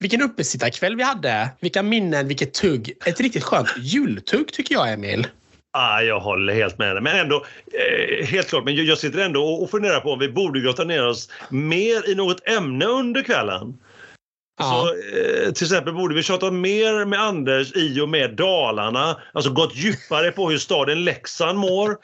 [0.00, 1.48] Vilken uppesittarkväll vi hade.
[1.60, 2.92] Vilka minnen, vilket tugg.
[3.06, 5.26] Ett riktigt skönt jultugg tycker jag, Emil.
[5.72, 7.02] Ah, jag håller helt med dig.
[7.02, 10.60] Men ändå, eh, helt klart, men jag sitter ändå och funderar på om vi borde
[10.60, 13.78] grotta ner oss mer i något ämne under kvällen.
[14.60, 14.86] Ja.
[14.86, 14.88] Så,
[15.18, 19.16] eh, till exempel borde vi tjata mer med Anders i och med Dalarna.
[19.32, 21.96] Alltså gått djupare på hur staden Leksand mår.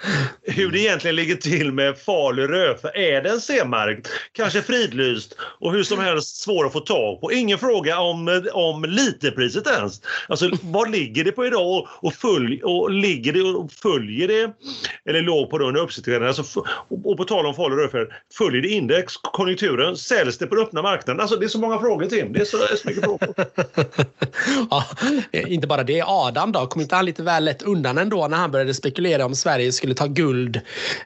[0.42, 3.04] Hur det egentligen ligger till med Falu rödfärg.
[3.04, 4.08] Är den C-märkt?
[4.32, 5.36] Kanske fridlyst?
[5.40, 7.32] Och hur som helst svår att få tag på.
[7.32, 10.00] Ingen fråga om, eh, om literpriset ens.
[10.28, 14.50] Alltså vad ligger det på idag och, följ, och ligger det och följer det
[15.08, 16.22] eller låg på det under uppsittningen?
[16.26, 18.06] Alltså, och, och på tal om Falu rödfärg.
[18.38, 19.96] följer det index, konjunkturen?
[19.96, 21.20] Säljs det på den öppna marknaden?
[21.20, 22.32] Alltså det är så många frågor Tim.
[22.46, 23.34] Så, så mycket frågor.
[24.70, 24.84] ja,
[25.32, 26.02] inte bara det.
[26.06, 29.34] Adam då, kom inte han lite väl lätt undan ändå när han började spekulera om
[29.34, 30.60] Sverige skulle ta guld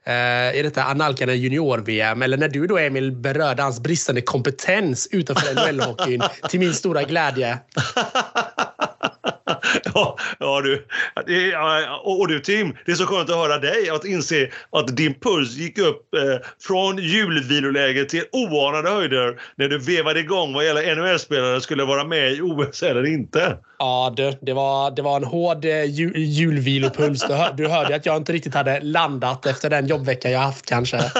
[0.04, 2.22] eh, i detta analkande junior-VM?
[2.22, 7.58] Eller när du då Emil berörde hans bristande kompetens utanför NHL-hockeyn till min stora glädje.
[9.94, 10.86] ja, ja, du.
[12.04, 15.14] Och, och, du Tim, det är så skönt att höra dig att inse att din
[15.14, 20.96] puls gick upp eh, från julviloläge till oanade höjder när du vevade igång vad gäller
[20.96, 23.56] NHL-spelare skulle vara med i OS eller inte.
[23.78, 27.24] Ja, du, det, var, det var en hård eh, jul, julvilopuls.
[27.28, 30.66] Du, hör, du hörde att jag inte riktigt hade landat efter den jobbvecka jag haft
[30.66, 31.00] kanske.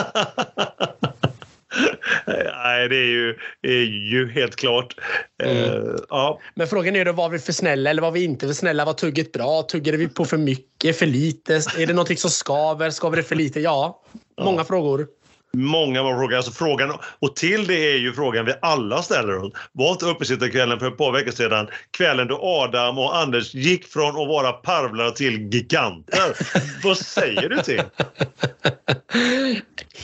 [2.27, 4.95] Nej, det är ju, är ju helt klart.
[5.43, 5.57] Mm.
[5.57, 6.41] Uh, ja.
[6.55, 8.85] Men frågan är då, var vi för snälla eller var vi inte för snälla?
[8.85, 9.63] Var tugget bra?
[9.63, 11.55] Tuggade vi på för mycket, för lite?
[11.55, 12.91] Är det någonting som skaver?
[12.91, 13.61] Skaver det för lite?
[13.61, 14.03] Ja,
[14.41, 14.65] många ja.
[14.65, 15.07] frågor.
[15.57, 16.37] Många var frågor.
[16.37, 19.53] Alltså frågan, och till det är ju frågan vi alla ställer oss.
[19.73, 24.09] Var inte uppesittarkvällen för ett par veckor sedan kvällen då Adam och Anders gick från
[24.09, 26.37] att vara parvlar till giganter?
[26.85, 27.83] Vad säger du till?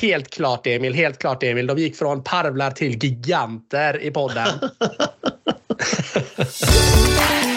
[0.01, 1.67] Helt klart Emil, helt klart Emil.
[1.67, 4.49] De gick från parvlar till giganter i podden.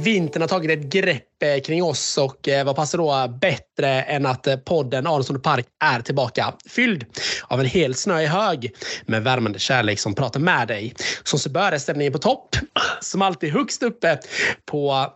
[0.00, 4.26] vintern har tagit ett grepp eh, kring oss och eh, vad passar då bättre än
[4.26, 7.04] att eh, podden Aronsson Park är tillbaka fylld
[7.44, 8.72] av en hel snöig hög
[9.06, 10.94] med värmande kärlek som pratar med dig.
[11.24, 12.56] Som så bör är stämningen på topp.
[13.00, 14.18] Som alltid högst uppe
[14.66, 15.12] på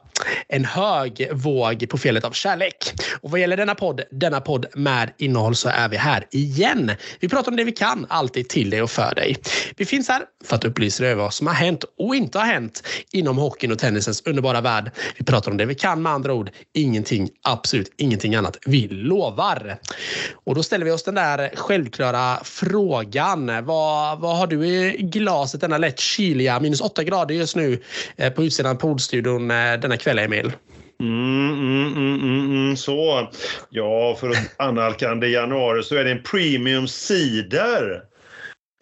[0.48, 2.76] en hög våg på felet av kärlek.
[3.20, 6.92] Och vad gäller denna podd, denna podd med innehåll så är vi här igen.
[7.20, 9.36] Vi pratar om det vi kan, alltid till dig och för dig.
[9.76, 12.46] Vi finns här för att upplysa dig över vad som har hänt och inte har
[12.46, 12.82] hänt
[13.12, 14.90] inom hockeyn och tennisens underbara värld.
[15.18, 16.50] Vi pratar om det vi kan med andra ord.
[16.74, 18.58] Ingenting, absolut ingenting annat.
[18.66, 19.78] Vi lovar.
[20.44, 23.46] Och då ställer vi oss den där självklara frågan.
[23.64, 27.82] Vad, vad har du i glaset denna lätt kyliga, minus åtta grader just nu
[28.16, 30.52] eh, på utsidan poolstudion eh, denna kväll, Emil?
[31.00, 33.30] Mm, mm, mm, mm, mm, så.
[33.70, 38.02] Ja, för annalkande januari så är det en premium cider.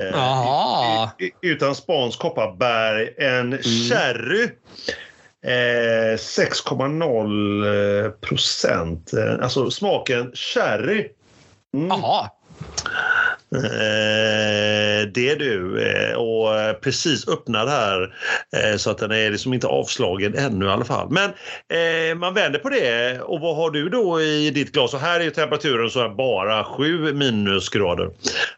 [0.03, 1.09] Eh,
[1.43, 3.15] utan spans kopparberg.
[3.19, 3.63] En mm.
[3.63, 4.49] sherry.
[5.45, 9.11] Eh, 6,0 procent.
[9.41, 11.09] Alltså smaken sherry.
[11.75, 11.89] Mm.
[11.89, 12.31] Jaha.
[13.55, 15.83] Eh, det du.
[15.83, 18.15] Eh, och precis öppnad här
[18.57, 21.11] eh, så att den är liksom inte avslagen ännu i alla fall.
[21.11, 21.31] Men
[21.69, 24.95] eh, man vänder på det och vad har du då i ditt glas?
[24.95, 28.11] Och här är temperaturen så här bara 7 minusgrader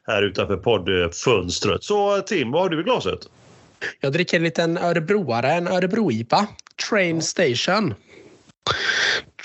[0.06, 1.84] här utanför poddfönstret.
[1.84, 3.20] Så Tim, vad har du i glaset?
[4.00, 6.46] Jag dricker en liten örebroare, en Örebro-IPA.
[6.88, 7.94] Train Station.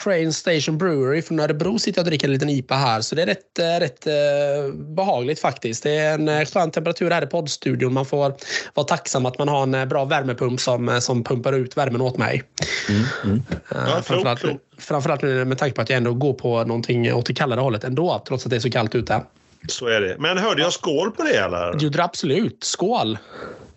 [0.03, 3.01] Train Station Brewery från Örebro sitter jag och dricker en liten IPA här.
[3.01, 5.83] Så det är rätt, eh, rätt eh, behagligt faktiskt.
[5.83, 7.93] Det är en eh, skön temperatur här i poddstudion.
[7.93, 8.33] Man får
[8.73, 12.43] vara tacksam att man har en bra värmepump som, som pumpar ut värmen åt mig.
[12.89, 13.43] Mm, mm.
[13.69, 14.43] Ja, framförallt,
[14.77, 18.23] framförallt med tanke på att jag ändå går på någonting åt det kallare hållet ändå,
[18.27, 19.21] trots att det är så kallt ute.
[19.67, 20.15] Så är det.
[20.19, 21.77] Men hörde jag skål på det eller?
[21.79, 22.63] Jo, absolut.
[22.63, 23.17] Skål!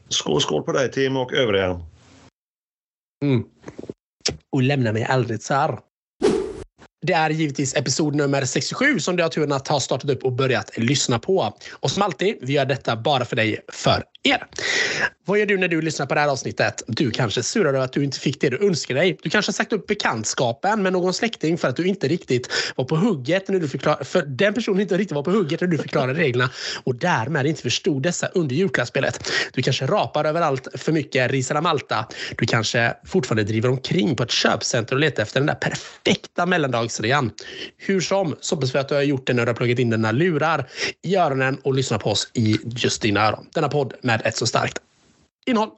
[0.09, 1.81] Skål, skål på dig Tim och övriga.
[3.25, 3.45] Mm.
[4.51, 5.55] Och lämna mig aldrig så
[7.03, 10.33] det är givetvis episod nummer 67 som du har turen att ha startat upp och
[10.33, 11.57] börjat lyssna på.
[11.73, 14.47] Och som alltid, vi gör detta bara för dig, för er.
[15.25, 16.83] Vad gör du när du lyssnar på det här avsnittet?
[16.87, 19.19] Du kanske surar över att du inte fick det du önskade dig.
[19.23, 22.85] Du kanske har sagt upp bekantskapen med någon släkting för att du inte riktigt var
[22.85, 25.79] på hugget när du förklarade, för den personen inte riktigt var på hugget när du
[25.79, 26.51] förklarade reglerna
[26.85, 29.31] och därmed inte förstod dessa under julklappsspelet.
[29.53, 32.07] Du kanske rapar överallt för mycket risala Malta.
[32.39, 37.31] Du kanske fortfarande driver omkring på ett köpcenter och letar efter den där perfekta mellandagsrean.
[37.77, 39.91] Hur som, så hoppas vi att du har gjort det när du har pluggat in
[39.91, 40.69] dina lurar
[41.03, 43.47] i öronen och lyssnat på oss i just dina öron.
[43.55, 44.79] Denna podd med med ett så starkt
[45.47, 45.71] innehåll.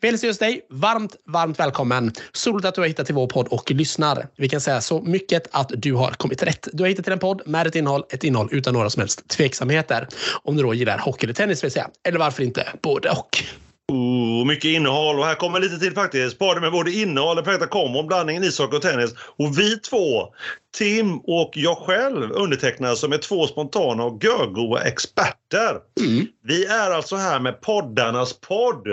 [0.00, 2.12] Vi just dig varmt, varmt välkommen.
[2.32, 4.28] Så roligt att du har hittat till vår podd och lyssnar.
[4.36, 6.68] Vi kan säga så mycket att du har kommit rätt.
[6.72, 9.28] Du har hittat till en podd med ett innehåll, ett innehåll utan några som helst
[9.28, 10.08] tveksamheter.
[10.42, 11.90] Om du då gillar hockey eller tennis vill säga.
[12.08, 13.44] Eller varför inte både och.
[13.92, 16.38] Oh, mycket innehåll och här kommer lite till faktiskt.
[16.38, 19.14] Podden med både innehåll och perfekta kombo om blandningen ishockey och tennis.
[19.36, 20.34] Och vi två,
[20.78, 25.76] Tim och jag själv, undertecknar som är två spontana och görgoa experter.
[26.00, 26.26] Mm.
[26.44, 28.86] Vi är alltså här med poddarnas podd.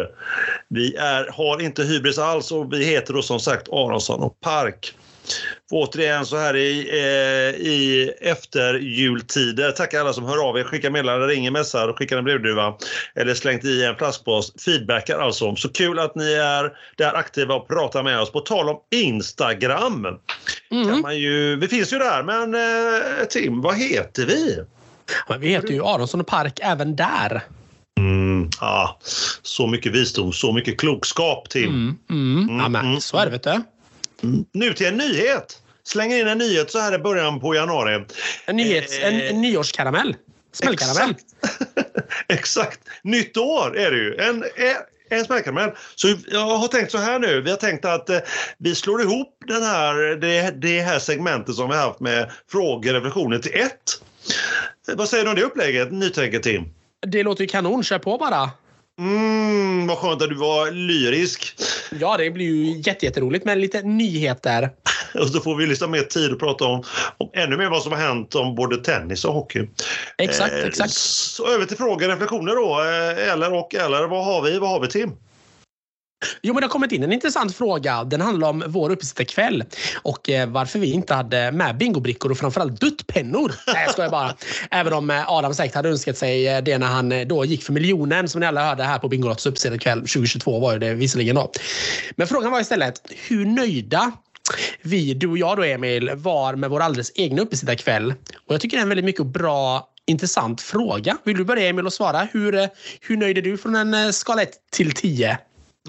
[0.70, 4.96] Vi är, har inte hybris alls och vi heter då som sagt Aronsson och Park
[5.72, 9.72] återigen så här i, eh, i efterjultider.
[9.72, 12.74] Tackar alla som hör av er, skickar meddelanden, ringer, messar, skickar en brevduva
[13.16, 14.62] eller slängt i en flaskpost.
[14.62, 15.56] Feedbackar alltså.
[15.56, 18.32] Så kul att ni är där aktiva och pratar med oss.
[18.32, 20.06] På tal om Instagram.
[20.72, 20.90] Mm.
[20.90, 24.64] Kan man ju, vi finns ju där, men eh, Tim, vad heter vi?
[25.30, 27.44] Men vi heter ju Aronsson och Park även där.
[28.00, 28.90] Mm, ah,
[29.42, 31.70] så mycket visdom, så mycket klokskap, Tim.
[31.70, 32.50] Mm, mm.
[32.50, 33.62] mm ja, men, mm, så är det, vet du.
[34.52, 35.60] Nu till en nyhet!
[35.84, 38.06] Slänger in en nyhet så här i början på januari.
[38.46, 40.16] En, nyhets, eh, en, en nyårskaramell.
[40.52, 41.10] Smällkaramell.
[41.10, 41.72] Exakt.
[42.28, 42.80] exakt.
[43.04, 44.16] Nytt år är det ju.
[44.16, 44.44] En,
[45.10, 45.72] en smällkaramell.
[45.96, 47.42] Så jag har tänkt så här nu.
[47.42, 48.20] Vi har tänkt att eh,
[48.58, 52.90] vi slår ihop den här, det, det här segmentet som vi har haft med frågor
[52.90, 54.02] och reflektioner till ett.
[54.96, 56.64] Vad säger du om det upplägget, nytänket Tim?
[57.08, 57.84] Det låter ju kanon.
[57.84, 58.52] Kör på bara.
[59.00, 61.56] Mm, vad skönt att du var lyrisk.
[62.00, 64.70] Ja, det blir ju jätteroligt med lite nyheter.
[65.14, 66.84] Och så får vi liksom mer tid att prata om,
[67.18, 69.70] om ännu mer vad som har hänt om både tennis och hockey.
[70.18, 70.94] Exakt, eh, exakt.
[70.94, 72.82] Så över till frågor och reflektioner då.
[72.82, 74.60] Eh, eller och eller, vad har vi?
[74.60, 75.12] Vad har vi Tim?
[76.42, 78.04] Jo, men det har kommit in en intressant fråga.
[78.04, 79.64] Den handlar om vår uppesittarkväll
[80.02, 83.56] och eh, varför vi inte hade med bingobrickor och framförallt duttpennor.
[83.68, 84.36] Nej, jag skojar bara.
[84.72, 87.74] Även om eh, Adam säkert hade önskat sig eh, det när han då gick för
[87.74, 91.52] miljonen som ni alla hörde här på Bingolottos uppesittarkväll 2022 var det visserligen då.
[92.16, 94.12] Men frågan var istället hur nöjda
[94.82, 98.14] vi, du och jag då Emil, var med vår alldeles egna uppesittarkväll.
[98.48, 101.18] Och jag tycker det är en väldigt mycket bra intressant fråga.
[101.24, 102.28] Vill du börja Emil och svara?
[102.32, 102.70] Hur,
[103.02, 105.38] hur nöjd är du från en skala 1 till 10?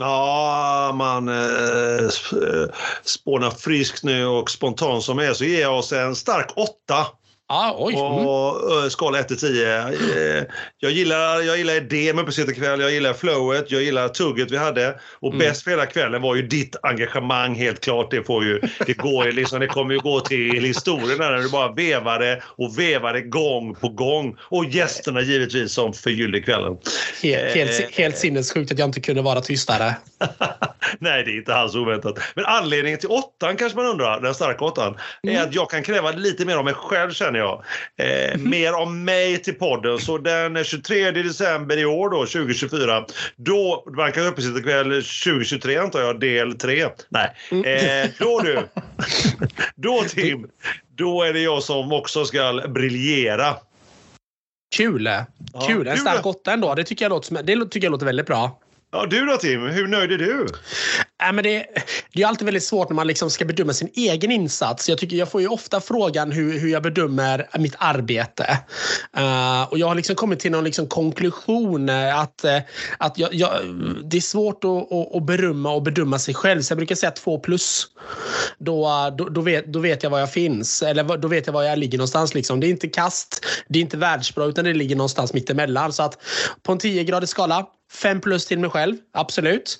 [0.00, 2.68] Ja, man eh, eh,
[3.04, 7.06] spånar friskt nu och spontant som är så ger jag oss en stark åtta.
[7.46, 7.94] Ah, oj.
[7.94, 8.26] Mm.
[8.26, 9.78] Och skala 1 till 10.
[9.78, 10.44] Eh,
[10.78, 15.00] jag gillar, jag gillar idén med Uppesittarkväll, jag gillar flowet, jag gillar tugget vi hade.
[15.20, 15.38] Och mm.
[15.38, 18.10] bäst för hela kvällen var ju ditt engagemang helt klart.
[18.10, 21.50] Det, får ju, det, går ju liksom, det kommer ju gå till historien när du
[21.50, 24.36] bara vevade och vevade gång på gång.
[24.40, 26.76] Och gästerna givetvis som förgyllde kvällen.
[27.22, 29.96] Helt, helt, eh, helt sinnessjukt att jag inte kunde vara tystare.
[30.98, 32.18] Nej, det är inte alls oväntat.
[32.34, 35.36] Men anledningen till åttan kanske man undrar, den starka åttan, mm.
[35.36, 37.64] är att jag kan kräva lite mer av mig själv känner jag.
[37.96, 38.50] Eh, mm.
[38.50, 39.98] Mer om mig till podden.
[39.98, 46.00] Så den 23 december i år då, 2024, då bankar upp sitter kväll 2023 antar
[46.00, 46.88] jag, del 3.
[47.08, 47.64] Nej, mm.
[47.64, 48.58] eh, då du.
[49.76, 50.46] då Tim,
[50.96, 53.56] då är det jag som också ska briljera.
[54.76, 55.08] Kul!
[55.66, 55.86] Kul!
[55.86, 56.74] En stark åtta ändå.
[56.74, 58.60] Det tycker, jag låter, det tycker jag låter väldigt bra.
[58.94, 60.46] Ja, du då Tim, hur nöjd är du?
[61.22, 61.66] Äh, men det,
[62.12, 64.88] det är alltid väldigt svårt när man liksom ska bedöma sin egen insats.
[64.88, 68.58] Jag, tycker, jag får ju ofta frågan hur, hur jag bedömer mitt arbete.
[69.18, 72.58] Uh, och Jag har liksom kommit till någon liksom konklusion äh, att, uh,
[72.98, 73.50] att jag, jag,
[74.04, 76.62] det är svårt att, att, att berömma och bedöma sig själv.
[76.62, 77.86] Så jag brukar säga två plus.
[78.58, 78.88] Då,
[79.18, 80.82] då, då, vet, då vet jag var jag finns.
[80.82, 82.34] Eller då vet jag var jag ligger någonstans.
[82.34, 82.60] Liksom.
[82.60, 85.92] Det är inte kast, det är inte världsbra utan det ligger någonstans mittemellan.
[85.92, 86.18] Så att
[86.62, 89.78] på en 10 gradig skala Fem plus till mig själv, absolut.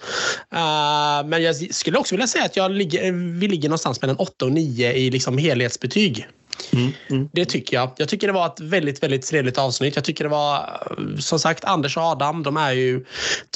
[0.55, 4.45] Uh, men jag skulle också vilja säga att jag ligger, vi ligger någonstans mellan 8
[4.45, 6.29] och 9 i liksom helhetsbetyg.
[6.73, 7.29] Mm, mm.
[7.33, 7.91] Det tycker jag.
[7.97, 9.97] Jag tycker det var ett väldigt, väldigt trevligt avsnitt.
[9.97, 10.81] Jag tycker det var,
[11.21, 13.05] som sagt, Anders och Adam, de är ju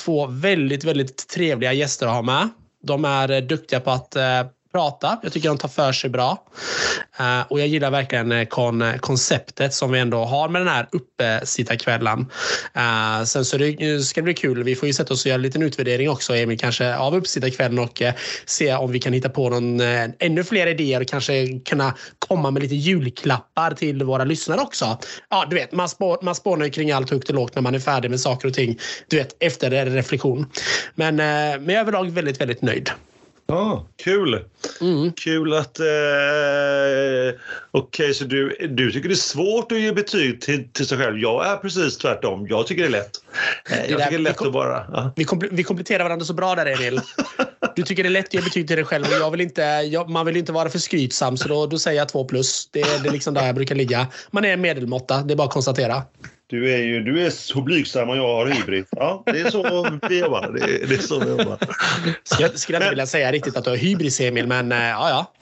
[0.04, 2.48] två väldigt, väldigt trevliga gäster att ha med.
[2.82, 5.18] De är duktiga på att uh, prata.
[5.22, 6.42] Jag tycker de tar för sig bra.
[7.20, 10.68] Uh, och jag gillar verkligen eh, kon eh, konceptet som vi ändå har med den
[10.68, 12.20] här uppesittarkvällen.
[12.76, 14.62] Uh, sen så det, ska det bli kul.
[14.62, 17.78] Vi får ju sätta oss och göra en liten utvärdering också, Emil, kanske av uppesittarkvällen
[17.78, 18.10] och uh,
[18.46, 22.50] se om vi kan hitta på någon, uh, ännu fler idéer och kanske kunna komma
[22.50, 24.98] med lite julklappar till våra lyssnare också.
[25.30, 27.74] Ja, du vet, man, spå, man spånar ju kring allt högt och lågt när man
[27.74, 28.78] är färdig med saker och ting.
[29.08, 30.46] Du vet, efter reflektion.
[30.94, 32.90] Men, men jag är överlag väldigt, väldigt nöjd.
[33.50, 34.44] Ja, kul!
[34.80, 35.12] Mm.
[35.12, 35.80] Kul att...
[35.80, 35.86] Eh,
[37.70, 40.98] Okej, okay, så du, du tycker det är svårt att ge betyg till, till sig
[40.98, 41.18] själv.
[41.18, 42.46] Jag är precis tvärtom.
[42.48, 43.10] Jag tycker det är lätt.
[43.70, 44.86] Eh, jag tycker det är lätt att bara...
[44.92, 45.12] Ja.
[45.16, 47.00] Vi, kom, vi kompletterar varandra så bra där, Emil.
[47.76, 49.62] Du tycker det är lätt att ge betyg till dig själv och jag vill inte,
[49.62, 52.68] jag, man vill inte vara för skrytsam så då, då säger jag två plus.
[52.72, 54.06] Det, det är liksom där jag brukar ligga.
[54.30, 56.02] Man är en medelmåtta, det är bara att konstatera.
[56.50, 58.86] Du är ju du är så blygsam och jag har hybris.
[58.90, 59.62] Ja, det är så
[60.08, 60.50] vi jobbar.
[60.52, 61.58] Det är, det är så vi jobbar.
[62.24, 65.10] Skulle, skulle jag inte vilja säga riktigt att du har hybris, Emil, men eh, ja,
[65.10, 65.32] ja.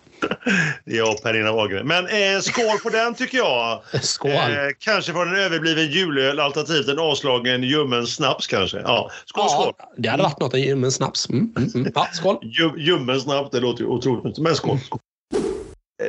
[0.85, 1.87] Jag och Pernilla Wahlgren.
[1.87, 3.83] Men eh, skål på den tycker jag.
[4.03, 4.31] Skål.
[4.31, 4.39] Eh,
[4.79, 8.79] kanske får en överbliven julöl alternativt en avslagen ljummen snaps kanske.
[8.79, 9.73] Ja, skål, ja, skål.
[9.97, 11.29] Det hade varit något, en ljummen snaps.
[11.29, 11.93] Mm, mm, mm.
[11.95, 12.39] Ja, skål.
[12.77, 14.39] Ljummen snaps, det låter ju otroligt.
[14.39, 14.79] Men skål.
[14.79, 15.01] skål.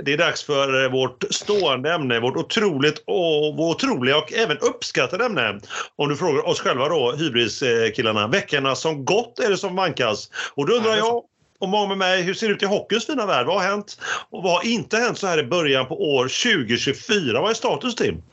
[0.03, 4.57] Det är dags för eh, vårt stående ämne, vårt otroligt och vårt otroliga och även
[4.57, 5.59] uppskattade ämne.
[5.95, 8.27] Om du frågar oss själva då, hybriskillarna.
[8.27, 10.29] Veckorna som gått eller som vankas.
[10.55, 11.23] Och då undrar jag
[11.59, 13.47] och många med mig, hur ser det ut i hockeyns fina värld?
[13.47, 13.97] Vad har hänt
[14.29, 17.41] och vad har inte hänt så här i början på år 2024?
[17.41, 18.23] Vad är status Tim?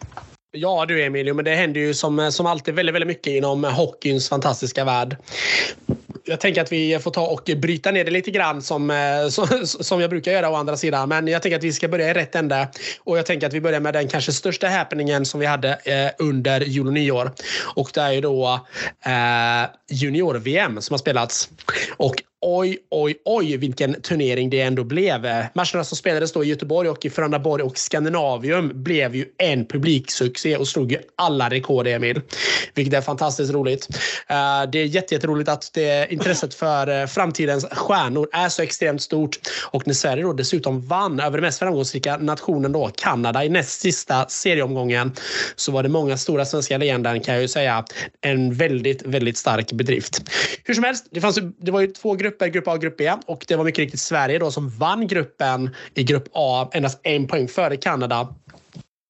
[0.53, 4.29] Ja du Emilio, men det händer ju som, som alltid väldigt, väldigt mycket inom hockeyns
[4.29, 5.17] fantastiska värld
[6.25, 9.67] jag tänker att vi får ta och bryta ner det lite grann som, eh, som,
[9.67, 11.09] som jag brukar göra å andra sidan.
[11.09, 12.69] Men jag tänker att vi ska börja i rätt ände.
[13.01, 16.27] Och jag tänker att vi börjar med den kanske största happeningen som vi hade eh,
[16.27, 17.33] under jul och nyår.
[17.75, 18.67] Och det är ju då
[19.07, 21.49] eh, junior-VM som har spelats.
[21.97, 25.23] Och oj, oj, oj vilken turnering det ändå blev.
[25.55, 30.57] Matcherna som spelades då i Göteborg och i Frölundaborg och Skandinavium blev ju en publiksuccé
[30.57, 32.21] och slog ju alla rekord, Emil.
[32.75, 33.89] Vilket är fantastiskt roligt.
[34.29, 39.39] Eh, det är jätteroligt att det, intresset för eh, framtidens stjärnor är så extremt stort.
[39.71, 43.81] Och när Sverige då dessutom vann över den mest framgångsrika nationen då, Kanada, i näst
[43.81, 45.13] sista serieomgången
[45.57, 47.85] så var det många stora svenska leenden kan jag ju säga.
[48.21, 50.23] En väldigt, väldigt stark bedrift.
[50.65, 52.97] Hur som helst, det, fanns, det var ju två grupper grupper, grupp A och grupp
[52.97, 53.13] B.
[53.27, 57.27] Och det var mycket riktigt Sverige då som vann gruppen i grupp A endast en
[57.27, 58.35] poäng före Kanada.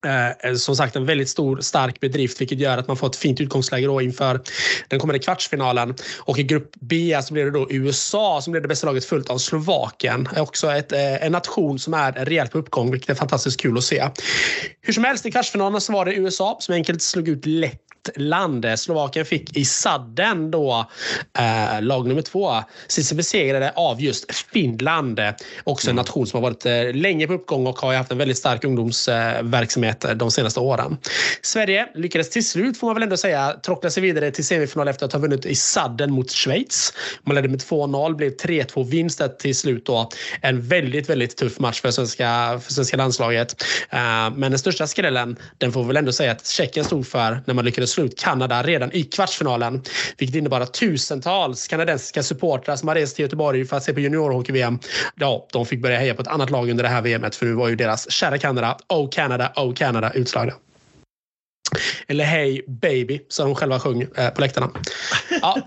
[0.05, 3.41] Eh, som sagt en väldigt stor stark bedrift vilket gör att man får ett fint
[3.41, 4.41] utgångsläge då inför
[4.89, 5.95] den kommande kvartsfinalen.
[6.19, 9.31] Och i grupp B så blir det då USA som blir det bästa laget fullt
[9.31, 10.29] av Slovakien.
[10.37, 13.85] Också ett, eh, en nation som är rejält på uppgång vilket är fantastiskt kul att
[13.85, 14.09] se.
[14.81, 17.81] Hur som helst i kvartsfinalen så var det USA som enkelt slog ut lätt
[18.17, 18.67] land.
[18.77, 20.91] Slovakien fick i sadden då
[21.39, 22.55] eh, lag nummer två.
[22.89, 25.21] Sist besegrade av just Finland.
[25.65, 26.05] Också en mm.
[26.05, 29.94] nation som har varit eh, länge på uppgång och har haft en väldigt stark ungdomsverksamhet
[30.05, 30.97] eh, de senaste åren.
[31.43, 35.07] Sverige lyckades till slut, får man väl ändå säga, tråckla sig vidare till semifinal efter
[35.07, 36.93] att ha vunnit i sadden mot Schweiz.
[37.23, 40.09] Man ledde med 2-0, blev 3-2 vinst till slut då.
[40.41, 43.65] En väldigt, väldigt tuff match för svenska, för svenska landslaget.
[43.91, 43.99] Eh,
[44.37, 47.55] men den största skrällen, den får vi väl ändå säga att Tjeckien stod för när
[47.55, 49.83] man lyckades slå ut Kanada redan i kvartsfinalen.
[50.19, 54.01] Vilket innebar att tusentals kanadensiska supportrar som har rest till Göteborg för att se på
[54.01, 54.79] juniorhockey-VM,
[55.17, 57.53] ja, de fick börja heja på ett annat lag under det här VMet för nu
[57.53, 59.84] var ju deras kära Kanada, Oh Canada, Oh Canada
[60.15, 60.53] utslagna.
[62.09, 64.71] Eller Hey Baby som de själva sjöng eh, på läktarna.
[65.43, 65.59] Ja.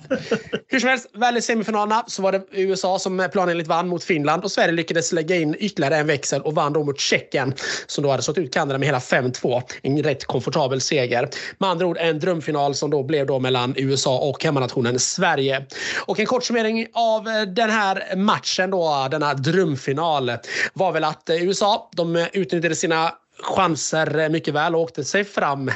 [0.67, 4.43] Hur som helst, väl i semifinalerna så var det USA som planenligt vann mot Finland
[4.43, 7.53] och Sverige lyckades lägga in ytterligare en växel och vann då mot Tjeckien
[7.87, 9.61] som då hade slått ut Kanada med hela 5-2.
[9.81, 11.29] En rätt komfortabel seger.
[11.57, 15.65] Med andra ord en drömfinal som då blev då mellan USA och hemmanationen Sverige.
[16.05, 20.31] Och en kort summering av eh, den här matchen då, denna drömfinal,
[20.73, 25.03] var väl att eh, USA, de eh, utnyttjade sina chanser eh, mycket väl och åkte
[25.03, 25.71] sig fram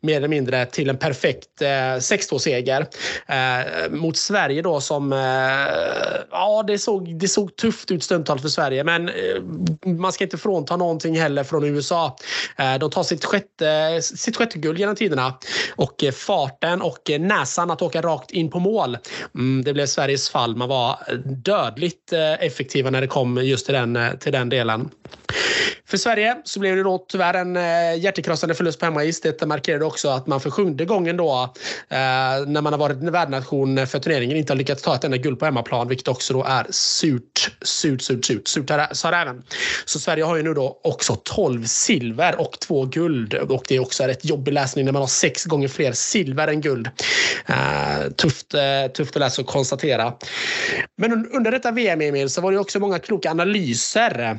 [0.00, 2.86] mer eller mindre till en perfekt eh, 6-2-seger.
[3.26, 5.12] Eh, mot Sverige då som...
[5.12, 5.18] Eh,
[6.30, 9.42] ja, det såg, det såg tufft ut stundtals för Sverige men eh,
[9.84, 12.16] man ska inte frånta någonting heller från USA.
[12.56, 15.34] Eh, de tar sitt sjätte, sitt sjätte guld genom tiderna
[15.76, 18.98] och eh, farten och eh, näsan att åka rakt in på mål.
[19.34, 20.56] Mm, det blev Sveriges fall.
[20.56, 24.90] Man var dödligt eh, effektiva när det kom just till den, till den delen.
[25.90, 29.20] För Sverige så blev det då tyvärr en eh, hjärtekrossande förlust på hemmais.
[29.20, 31.54] Det markerade också att man för sjunde gången då
[31.88, 31.98] eh,
[32.46, 35.44] när man har varit värdnation för turneringen inte har lyckats ta ett enda guld på
[35.44, 38.48] hemmaplan, vilket också då är surt, surt, surt, surt.
[38.48, 39.42] Surt sa räven.
[39.84, 43.80] Så Sverige har ju nu då också 12 silver och två guld och det är
[43.80, 46.90] också rätt jobbig läsning när man har sex gånger fler silver än guld.
[47.46, 48.54] Eh, tufft,
[48.94, 50.12] tufft att läsa och konstatera.
[50.96, 54.38] Men under detta VM, Emil, så var det också många kloka analyser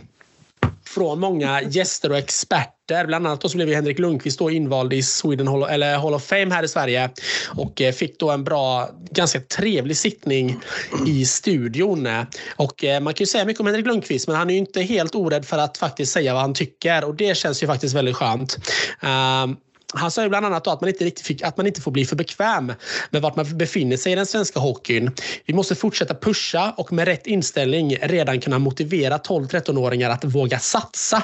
[0.93, 3.05] från många gäster och experter.
[3.05, 6.55] Bland annat så blev Henrik Lundqvist då invald i Sweden Hall, eller Hall of Fame
[6.55, 7.09] här i Sverige
[7.47, 10.59] och eh, fick då en bra, ganska trevlig sittning
[11.07, 12.07] i studion.
[12.55, 14.81] Och eh, man kan ju säga mycket om Henrik Lundqvist men han är ju inte
[14.81, 18.15] helt orädd för att faktiskt säga vad han tycker och det känns ju faktiskt väldigt
[18.15, 18.57] skönt.
[19.01, 19.55] Ehm,
[19.93, 22.05] han sa ju bland annat att man inte riktigt fick, att man inte får bli
[22.05, 22.73] för bekväm
[23.09, 25.11] med vart man befinner sig i den svenska hockeyn.
[25.45, 31.23] Vi måste fortsätta pusha och med rätt inställning redan kunna motivera 12-13-åringar att våga satsa.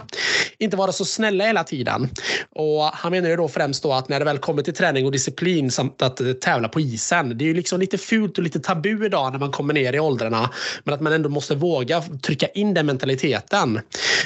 [0.58, 2.10] Inte vara så snälla hela tiden.
[2.56, 5.12] Och han menar ju då främst då att när det väl kommer till träning och
[5.12, 7.38] disciplin samt att eh, tävla på isen.
[7.38, 10.00] Det är ju liksom lite fult och lite tabu idag när man kommer ner i
[10.00, 10.50] åldrarna.
[10.84, 13.76] Men att man ändå måste våga trycka in den mentaliteten.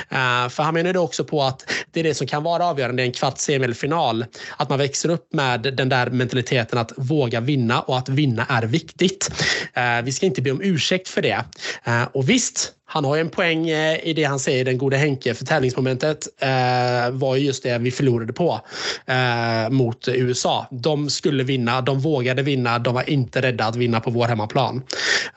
[0.10, 2.66] Eh, för han menar ju då också på att det är det som kan vara
[2.66, 4.26] avgörande i en kvarts semifinal
[4.58, 8.64] att man växer upp med den där mentaliteten att våga vinna och att vinna är
[8.64, 9.30] viktigt.
[9.74, 11.46] Eh, vi ska inte be om ursäkt för det.
[11.84, 14.98] Eh, och visst, han har ju en poäng eh, i det han säger, den gode
[14.98, 15.34] Henke.
[15.34, 18.60] För tävlingsmomentet eh, var ju just det vi förlorade på
[19.06, 20.68] eh, mot USA.
[20.72, 24.84] De skulle vinna, de vågade vinna, de var inte rädda att vinna på vår hemmaplan.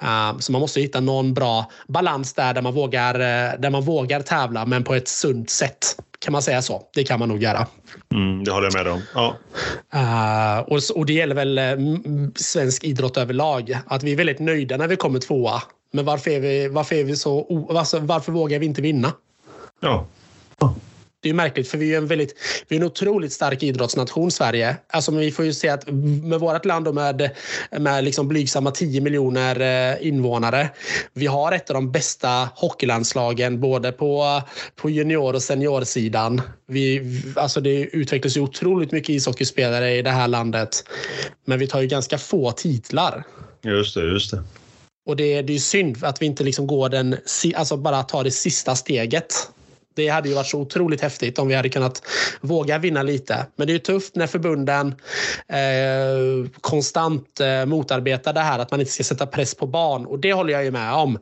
[0.03, 3.15] Eh, så man måste hitta någon bra balans där, där man, vågar,
[3.59, 5.97] där man vågar tävla men på ett sunt sätt.
[6.25, 6.83] Kan man säga så?
[6.95, 7.67] Det kan man nog göra.
[8.15, 9.03] Mm, det håller jag med om.
[9.15, 9.37] Ja.
[9.95, 13.79] Uh, och, och det gäller väl uh, svensk idrott överlag.
[13.87, 15.63] Att vi är väldigt nöjda när vi kommer tvåa.
[15.93, 19.13] Men varför, är vi, varför, är vi så, varför, varför vågar vi inte vinna?
[19.81, 20.07] Ja.
[21.25, 22.35] Det är märkligt för vi är en väldigt,
[22.69, 24.77] vi är en otroligt stark idrottsnation Sverige.
[24.89, 25.87] Alltså vi får ju se att
[26.23, 27.31] med vårt land med,
[27.79, 30.71] med liksom blygsamma 10 miljoner eh, invånare.
[31.13, 34.43] Vi har ett av de bästa hockeylandslagen både på,
[34.77, 36.43] på junior och seniorsidan.
[36.67, 37.03] Vi,
[37.37, 40.85] alltså det utvecklas ju otroligt mycket ishockeyspelare i det här landet.
[41.45, 43.25] Men vi tar ju ganska få titlar.
[43.63, 44.43] Just det, just det.
[45.07, 47.17] Och det, det är synd att vi inte liksom går den,
[47.55, 49.35] alltså bara tar det sista steget.
[49.95, 52.03] Det hade ju varit så otroligt häftigt om vi hade kunnat
[52.41, 53.47] våga vinna lite.
[53.57, 54.95] Men det är ju tufft när förbunden
[55.49, 60.07] eh, konstant eh, motarbetar det här att man inte ska sätta press på barn.
[60.07, 61.19] Och det håller jag ju med om.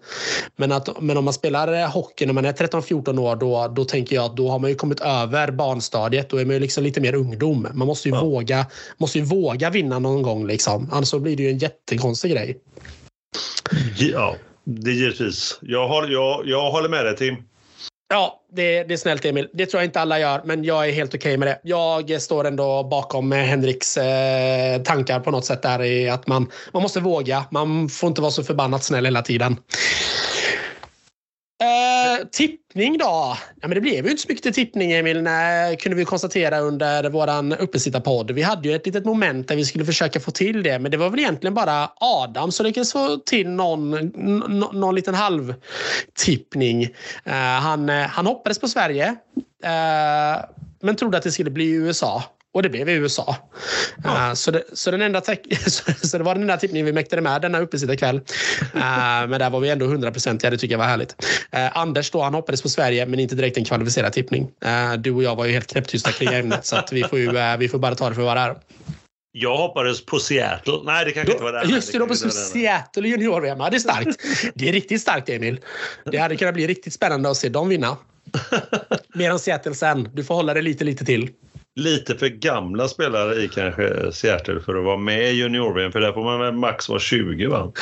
[0.57, 4.17] Men, att, men om man spelar hockey när man är 13-14 år då, då tänker
[4.17, 6.31] jag att då har man ju kommit över barnstadiet.
[6.31, 7.69] Då är man ju liksom lite mer ungdom.
[7.73, 8.25] Man måste ju, ja.
[8.25, 10.47] våga, måste ju våga vinna någon gång.
[10.47, 10.89] Liksom.
[10.93, 12.59] Annars blir det ju en jättekonstig grej.
[13.99, 15.59] Ja, det är givetvis.
[15.63, 17.37] Jag, har, jag, jag håller med dig Tim.
[18.09, 19.49] Ja, det, det, är snällt Emil.
[19.53, 21.61] Det tror jag inte alla gör, men jag är helt okej okay med det.
[21.63, 26.51] Jag står ändå bakom eh, Henriks eh, tankar på något sätt där i att man,
[26.73, 27.45] man måste våga.
[27.51, 29.57] Man får inte vara så förbannat snäll hela tiden.
[31.63, 33.37] Eh, tippning då?
[33.61, 36.59] Ja, men det blev ju inte så mycket till tippning Emil, nej, kunde vi konstatera
[36.59, 38.31] under våran uppesittarpodd.
[38.31, 40.97] Vi hade ju ett litet moment där vi skulle försöka få till det, men det
[40.97, 43.91] var väl egentligen bara Adam som lyckades få till någon,
[44.73, 46.83] någon, liten halvtippning.
[47.25, 49.07] Eh, han, eh, han hoppades på Sverige,
[49.65, 50.45] eh,
[50.81, 52.23] men trodde att det skulle bli USA.
[52.55, 53.37] Och det blev USA.
[54.05, 54.29] Ja.
[54.29, 55.21] Uh, så, det, så, den enda
[56.03, 58.17] så det var den enda tippningen vi mäktade med denna uppesittarkväll.
[58.17, 58.81] Uh,
[59.29, 60.51] men där var vi ändå hundraprocentiga.
[60.51, 61.17] Det tycker jag var härligt.
[61.57, 64.43] Uh, Anders då, han hoppades på Sverige, men inte direkt en kvalificerad tippning.
[64.65, 67.57] Uh, du och jag var ju helt knäpptysta kring ämnet, så att vi, får ju,
[67.59, 68.57] vi får bara ta det för vad det är.
[69.35, 70.79] Jag hoppades på Seattle.
[70.85, 71.65] Nej, det kanske inte var det.
[71.65, 73.59] Just det, du hoppades på Seattle junior-VM.
[73.59, 74.21] Det är starkt.
[74.55, 75.61] Det är riktigt starkt, Emil.
[76.05, 77.97] Det hade kunnat bli riktigt spännande att se dem vinna.
[79.15, 80.09] Mer än Seattle sen.
[80.13, 81.31] Du får hålla det lite, lite till
[81.77, 85.93] lite för gamla spelare i kanske Seattle för att vara med i junior-VM.
[85.93, 87.73] För där får man väl max vara 20 va?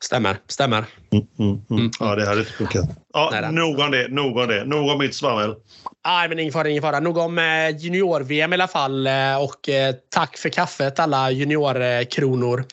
[0.00, 0.84] Stämmer, stämmer.
[1.12, 1.62] Mm, mm, mm.
[1.70, 1.90] mm.
[2.00, 2.84] Ja, det hade inte funkat.
[3.12, 4.64] Ja, nog om det, nog om det.
[4.64, 5.54] Nog om mitt svammel.
[6.06, 7.00] Nej, men ingen fara, ingen fara.
[7.00, 9.06] Nog om eh, junior-VM i alla fall.
[9.06, 12.64] Eh, och eh, tack för kaffet alla juniorkronor.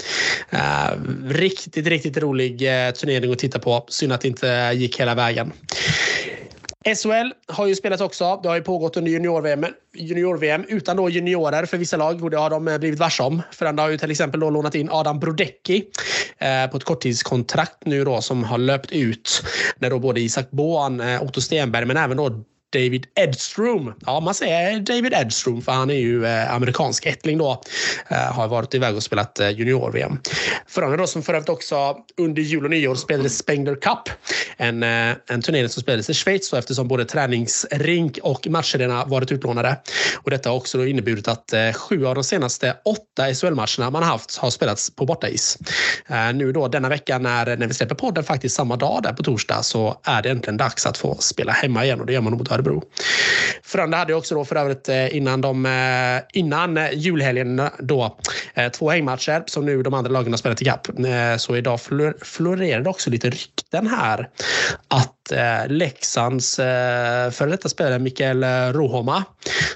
[1.27, 2.59] Riktigt, riktigt rolig
[2.99, 3.85] turnering att titta på.
[3.87, 5.53] Synd att det inte gick hela vägen.
[6.85, 8.39] SHL har ju spelat också.
[8.43, 12.23] Det har ju pågått under junior-VM junior utan då juniorer för vissa lag.
[12.23, 13.41] Och det har de eh, blivit varse om.
[13.51, 15.85] Frölunda har ju till exempel då lånat in Adam Brodecki
[16.37, 19.43] eh, på ett korttidskontrakt nu då som har löpt ut.
[19.77, 22.43] När då både Isak Boan, eh, Otto Stenberg men även då
[22.75, 23.93] David Edstrom.
[24.05, 27.61] Ja, man säger David Edstrom för han är ju eh, amerikansk ättling då.
[28.07, 30.19] Eh, har varit iväg och spelat eh, junior-VM.
[30.67, 34.09] Frölunda då som för övrigt också under jul och nyår spelade Spengler Cup.
[34.57, 39.77] En, en turnering som spelades i Schweiz då, eftersom både träningsrink och matcherna varit utlånade.
[40.23, 44.49] Och detta har också inneburit att sju av de senaste åtta SHL-matcherna man haft har
[44.49, 45.57] spelats på bortais.
[46.33, 49.63] Nu då denna vecka när, när vi släpper podden faktiskt samma dag där på torsdag
[49.63, 52.51] så är det äntligen dags att få spela hemma igen och det gör man mot
[52.51, 52.64] Örebro.
[53.63, 58.17] Frölunda hade också då för övrigt eh, innan, de, eh, innan eh, julhelgen då
[58.73, 60.87] två hängmatcher som nu de andra lagen har spelat ikapp.
[61.37, 61.79] Så idag
[62.21, 64.29] florerade också lite rykten här
[64.87, 69.23] att eh, Leksands eh, före detta spelare Mikael Rohoma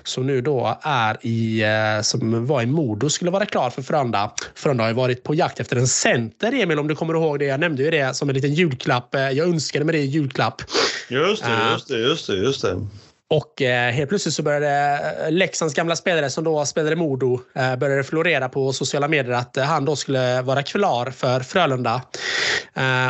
[0.04, 4.32] som nu då är i, eh, som var i Modo skulle vara klar för Frölunda.
[4.56, 7.46] Frölunda har ju varit på jakt efter en center Emil om du kommer ihåg det.
[7.46, 9.10] Jag nämnde ju det som en liten julklapp.
[9.14, 10.62] Jag önskade mig det i julklapp.
[11.08, 12.36] Just det, just det, just det.
[12.36, 12.88] Just det.
[13.32, 17.76] Och eh, helt plötsligt så började eh, Leksands gamla spelare som då spelade Modo eh,
[17.76, 22.02] började florera på sociala medier att han då skulle vara klar för Frölunda.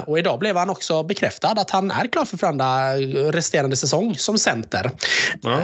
[0.05, 2.93] Och idag blev han också bekräftad att han är klar för Frölunda
[3.31, 4.91] resterande säsong som center.
[5.43, 5.59] Ah.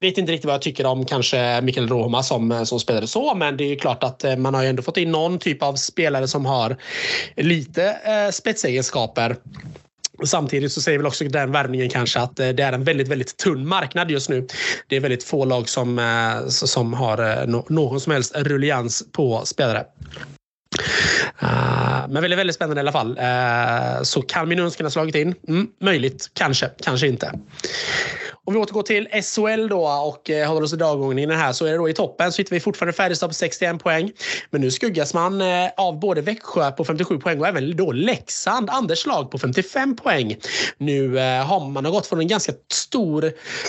[0.00, 3.56] Vet inte riktigt vad jag tycker om kanske Mikael Roma som, som spelare så, men
[3.56, 6.46] det är klart att man har ju ändå fått in någon typ av spelare som
[6.46, 6.76] har
[7.36, 7.96] lite
[8.32, 9.36] spetsegenskaper
[10.24, 13.36] Samtidigt så säger väl också den värvningen kanske att eh, det är en väldigt, väldigt
[13.36, 14.46] tunn marknad just nu.
[14.88, 19.42] Det är väldigt få lag som, eh, som har eh, någon som helst rullians på
[19.44, 19.84] spelare.
[21.42, 23.18] Uh, men väldigt, väldigt spännande i alla fall.
[23.18, 25.34] Uh, så kan min önskan ha slagit in?
[25.48, 26.30] Mm, möjligt.
[26.32, 26.70] Kanske.
[26.82, 27.32] Kanske inte.
[28.46, 31.70] Om vi återgår till SHL då och eh, håller oss i dagordningen här så är
[31.70, 34.12] det då i toppen så hittar vi fortfarande Färjestad på 61 poäng.
[34.50, 38.70] Men nu skuggas man eh, av både Växjö på 57 poäng och även då Leksand,
[38.70, 40.36] Anders lag på 55 poäng.
[40.78, 43.24] Nu eh, har man har gått från en ganska stor,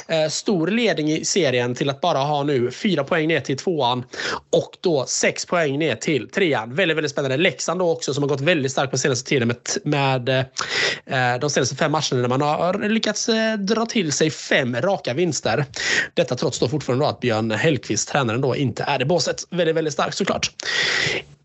[0.08, 4.04] eh, stor ledning i serien till att bara ha nu 4 poäng ner till tvåan
[4.52, 6.76] och då 6 poäng ner till trean.
[6.76, 7.38] Väldigt, väldigt spännande.
[7.38, 11.50] Leksand då också som har gått väldigt starkt på senaste tiden med, med eh, de
[11.50, 15.66] senaste fem matcherna när man har lyckats eh, dra till sig fem fem raka vinster.
[16.14, 19.44] Detta trots då fortfarande då att Björn Hellkvist, tränaren, då inte är i båset.
[19.50, 20.52] Väldigt, väldigt starkt såklart.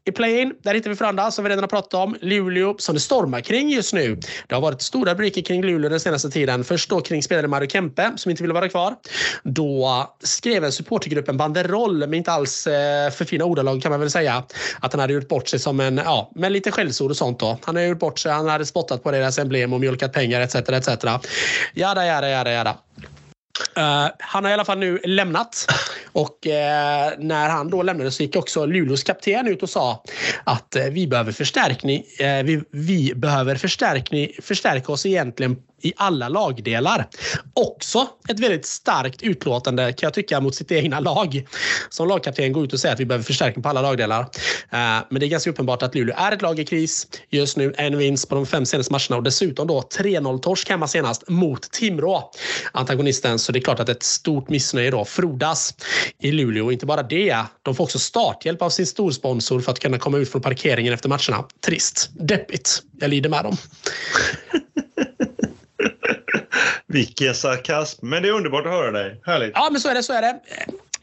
[0.05, 2.17] I play-in, där hittar vi Frölunda som vi redan har pratat om.
[2.21, 4.21] Luleå som det stormar kring just nu.
[4.47, 6.65] Det har varit stora rubriker kring Luleå den senaste tiden.
[6.65, 8.95] Först då kring spelare Mario Kempe som inte ville vara kvar.
[9.43, 14.01] Då skrev en supportergrupp en banderoll med inte alls eh, för fina ordalag kan man
[14.01, 14.45] väl säga.
[14.81, 17.59] Att han hade gjort bort sig som en, ja, med lite skällsord och sånt då.
[17.63, 20.55] Han hade gjort bort sig, han hade spottat på deras emblem och mjölkat pengar etc.
[20.55, 20.89] etc.
[21.75, 22.77] Jada, jada, jada, jada.
[23.79, 25.67] Uh, han har i alla fall nu lämnat.
[26.13, 26.53] Och uh,
[27.19, 30.03] när han då lämnade så gick också Luleås kapten ut och sa
[30.45, 32.05] att uh, vi behöver förstärkning.
[32.19, 37.09] vi, vi behöver förstärkning, förstärka oss egentligen i alla lagdelar.
[37.55, 41.47] Också ett väldigt starkt utlåtande kan jag tycka mot sitt egna lag.
[41.89, 44.21] Som lagkapten går ut och säger att vi behöver förstärkning på alla lagdelar.
[44.21, 44.29] Eh,
[45.11, 47.07] men det är ganska uppenbart att Luleå är ett lag i kris.
[47.31, 50.89] Just nu en vinst på de fem senaste matcherna och dessutom då 3-0 torsk hemma
[50.89, 52.31] senast mot Timrå.
[52.73, 53.39] Antagonisten.
[53.39, 55.75] Så det är klart att ett stort missnöje då frodas
[56.19, 56.65] i Luleå.
[56.65, 60.19] och Inte bara det, de får också starthjälp av sin storsponsor för att kunna komma
[60.19, 61.45] ut från parkeringen efter matcherna.
[61.65, 62.11] Trist.
[62.13, 62.83] Deppigt.
[63.01, 63.57] Jag lider med dem.
[66.93, 68.07] Vilken sarkasm.
[68.07, 69.21] Men det är underbart att höra dig.
[69.27, 69.51] Härligt.
[69.55, 70.03] Ja, men så är det.
[70.03, 70.41] Så är det.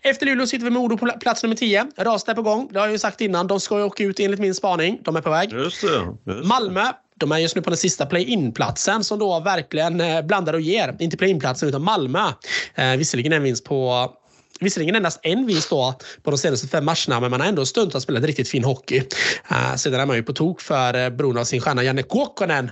[0.02, 1.88] Efter Luleå sitter vi med Modo på plats nummer 10.
[1.98, 2.70] Rasta är på gång.
[2.72, 3.48] Det har jag ju sagt innan.
[3.48, 5.00] De ska ju åka ut enligt min spaning.
[5.04, 5.52] De är på väg.
[5.52, 6.86] Just det, just Malmö.
[7.16, 10.96] De är just nu på den sista play-in-platsen som då verkligen eh, blandar och ger.
[11.00, 12.32] Inte play-in-platsen utan Malmö.
[12.76, 14.12] Eh, visserligen en vinst på
[14.60, 15.94] Visserligen endast en vinst då
[16.24, 19.00] på de senaste fem matcherna, men man har ändå stundtals spelat riktigt fin hockey.
[19.52, 22.04] Uh, sedan är man ju på tok för eh, uh, beroende av sin stjärna Janne
[22.04, 22.72] Kåkanen.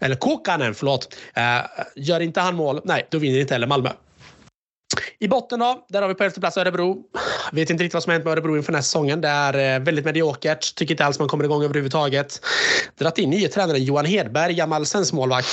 [0.00, 1.16] Eller Kåkanen, förlåt.
[1.36, 1.42] Uh,
[1.96, 3.90] gör inte han mål, nej, då vinner inte heller Malmö.
[5.18, 7.04] I botten då, där har vi på elfte plats Örebro.
[7.52, 9.20] Vet inte riktigt vad som har hänt med Örebro inför den här säsongen.
[9.20, 10.74] Det är eh, väldigt mediokert.
[10.74, 12.40] Tycker inte alls man kommer igång överhuvudtaget.
[12.98, 15.48] Dratt in nye tränaren Johan Hedberg, gammal målvakt.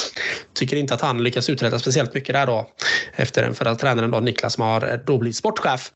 [0.53, 2.69] Tycker inte att han lyckas uträtta speciellt mycket där då.
[3.15, 5.91] Efter den förra tränaren då, Niklas som har eh, då blivit sportchef.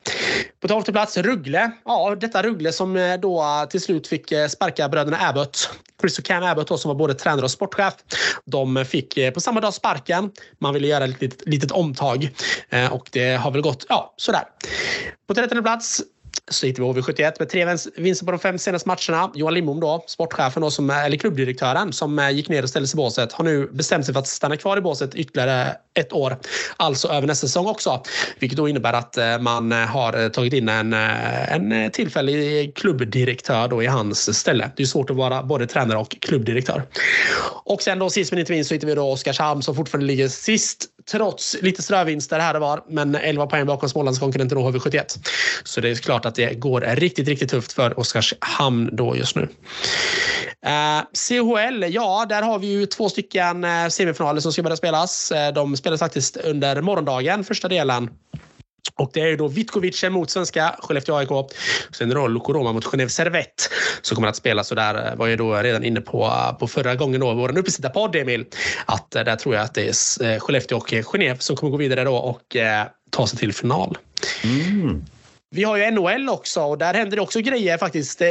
[0.60, 1.70] På tolfte plats Ruggle.
[1.84, 5.70] Ja, detta Ruggle som eh, då till slut fick sparka bröderna Abbott.
[6.00, 7.94] Chris och Cam Abbott då, som var både tränare och sportchef.
[8.44, 10.30] De fick på samma dag sparken.
[10.58, 12.30] Man ville göra ett litet, litet omtag
[12.90, 14.42] och det har väl gått ja, sådär.
[15.30, 16.02] På 13 plats
[16.50, 19.30] så hittar vi HV71 med tre vinster på de fem senaste matcherna.
[19.34, 22.96] Johan Lindbom, då, sportchefen, då, som, eller klubbdirektören, som eh, gick ner och ställde sig
[22.96, 26.36] i båset, har nu bestämt sig för att stanna kvar i båset ytterligare ett år.
[26.76, 28.02] Alltså över nästa säsong också.
[28.38, 33.82] Vilket då innebär att eh, man eh, har tagit in en, en tillfällig klubbdirektör då
[33.82, 34.70] i hans ställe.
[34.76, 36.82] Det är svårt att vara både tränare och klubbdirektör.
[37.64, 40.28] Och sen då sist men inte minst så hittar vi då Oskarshamn som fortfarande ligger
[40.28, 42.84] sist trots lite strövinster här och var.
[42.88, 45.18] Men 11 poäng bakom Smålandskonkurrenten HV71.
[45.64, 49.48] Så det är klart att det går riktigt, riktigt tufft för Oskarshamn då just nu.
[50.66, 55.32] Eh, CHL, ja, där har vi ju två stycken eh, semifinaler som ska börja spelas.
[55.32, 58.10] Eh, de spelas faktiskt under morgondagen, första delen.
[58.94, 61.28] Och det är ju då Vitkovic mot svenska Skellefteå AIK.
[61.92, 63.62] Sen är det då Lukoroma mot Genève Servette
[64.02, 64.68] som kommer att spelas.
[64.68, 67.58] Så där eh, var jag då redan inne på, eh, på förra gången då, vår
[67.58, 68.44] uppesittarpodd Emil.
[68.86, 72.04] Att eh, där tror jag att det är Skellefteå och Genève som kommer gå vidare
[72.04, 73.98] då och eh, ta sig till final.
[74.44, 75.04] Mm.
[75.52, 78.20] Vi har ju NHL också och där händer det också grejer faktiskt.
[78.20, 78.28] Eh,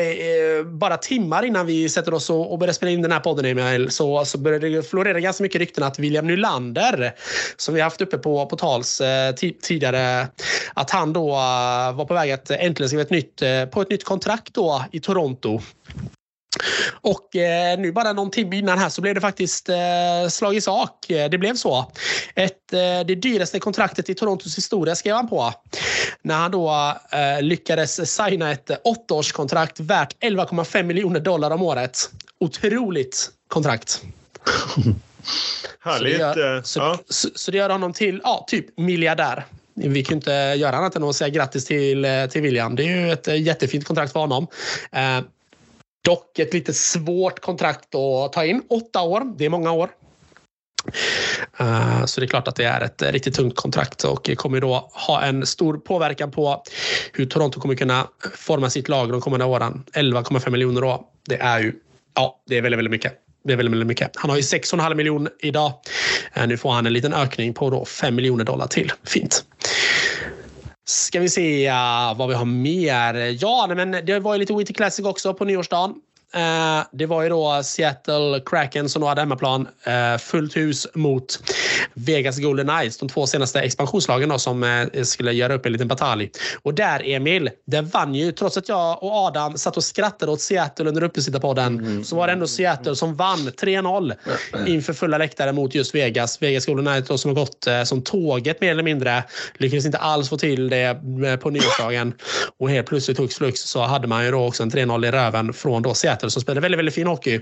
[0.66, 4.18] bara timmar innan vi sätter oss och, börjar spela in den här podden Emil så,
[4.18, 7.14] alltså, så började det florera ganska mycket rykten att William Nylander
[7.58, 10.28] som vi haft uppe på, på tals eh, tidigare
[10.74, 14.04] att han då eh, var på väg att äntligen skriva ett nytt, på ett nytt
[14.04, 15.62] kontrakt då i Toronto.
[17.02, 20.62] Och eh, nu bara någon timme innan här så blev det faktiskt eh, slag i
[20.62, 21.06] sak.
[21.08, 21.92] Det blev så.
[22.36, 25.54] Ett, eh, det dyraste kontraktet i Torontos historia skrev han på.
[26.22, 32.10] När han då eh, lyckades signa ett åttaårskontrakt värt 11,5 miljoner dollar om året.
[32.40, 34.02] Otroligt kontrakt.
[35.80, 36.18] Härligt.
[36.18, 37.00] Så det, gör, så, ja.
[37.10, 39.46] så, så det gör honom till ja, typ miljardär.
[39.74, 42.76] Vi kan inte göra annat än att säga grattis till, eh, till William.
[42.76, 44.48] Det är ju ett eh, jättefint kontrakt för honom.
[46.06, 48.62] Dock ett lite svårt kontrakt att ta in.
[48.70, 49.90] Åtta år, det är många år.
[51.60, 54.90] Eh, så det är klart att det är ett riktigt tungt kontrakt och kommer då
[55.08, 56.64] ha en stor påverkan på
[57.14, 59.84] hur Toronto kommer kunna forma sitt lag de kommande åren.
[59.94, 61.08] 11,5 miljoner då.
[61.28, 61.74] Det är ju
[62.16, 63.14] ja, det är väldigt, väldigt mycket.
[63.44, 64.12] Det är väldigt, väldigt mycket.
[64.16, 65.74] Han har ju 6,5 miljoner idag.
[66.34, 68.92] Eh, nu får han en liten ökning på då 5 miljoner dollar till.
[69.04, 69.46] Fint.
[70.90, 73.38] Ska vi se uh, vad vi har mer.
[73.44, 75.96] Ja, nej, men det var ju lite Winter Classic också på nyårsdagen.
[76.34, 79.68] Eh, det var ju då Seattle Kraken som då hade hemmaplan.
[79.84, 81.40] Eh, fullt hus mot
[81.94, 82.98] Vegas Golden Knights.
[82.98, 86.32] De två senaste expansionslagen då, som eh, skulle göra upp en liten batalj.
[86.62, 88.32] Och där Emil, det vann ju.
[88.32, 92.04] Trots att jag och Adam satt och skrattade åt Seattle under uppesittarpodden mm.
[92.04, 94.14] så var det ändå Seattle som vann 3-0
[94.68, 96.42] inför fulla läktare mot just Vegas.
[96.42, 99.24] Vegas Golden Knights då, som har gått som tåget mer eller mindre.
[99.58, 101.00] Lyckades inte alls få till det
[101.42, 102.14] på nyårsdagen.
[102.58, 105.54] Och helt plötsligt hux flux så hade man ju då också en 3-0 i röven
[105.54, 107.40] från då Seattle Seattle som spelar väldigt, väldigt fin hockey.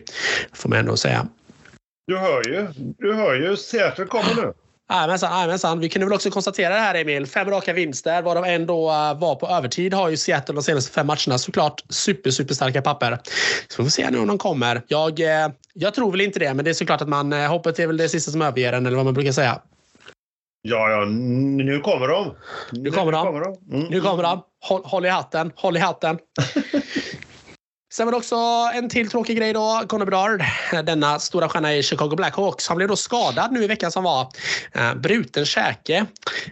[0.54, 1.28] Får man ändå säga.
[2.08, 2.68] Du hör ju.
[2.98, 3.58] Du hör ju.
[3.58, 4.54] Seattle kommer nu.
[4.90, 7.26] Jajamensan, Vi kunde väl också konstatera det här Emil.
[7.26, 10.92] Fem raka vinster varav en då uh, var på övertid har ju Seattle de senaste
[10.92, 11.38] fem matcherna.
[11.38, 13.20] Såklart super, super starka papper.
[13.68, 14.82] Så vi får se nu om de kommer.
[14.88, 17.80] Jag, uh, jag tror väl inte det, men det är såklart att man uh, hoppet
[17.80, 19.62] är väl det sista som överger en eller vad man brukar säga.
[20.62, 22.34] Ja, ja, nu kommer de.
[22.72, 23.26] Nu kommer de.
[23.26, 23.76] Nu kommer de.
[23.76, 23.88] Mm.
[23.90, 24.44] Nu kommer de.
[24.62, 25.52] Håll, håll i hatten.
[25.56, 26.18] Håll i hatten.
[27.90, 28.36] Sen var det också
[28.74, 29.84] en till tråkig grej då.
[29.88, 30.44] Conor Bedard,
[30.86, 34.28] denna stora stjärna i Chicago Blackhawks, han blev då skadad nu i veckan som var.
[34.74, 36.06] Eh, bruten käke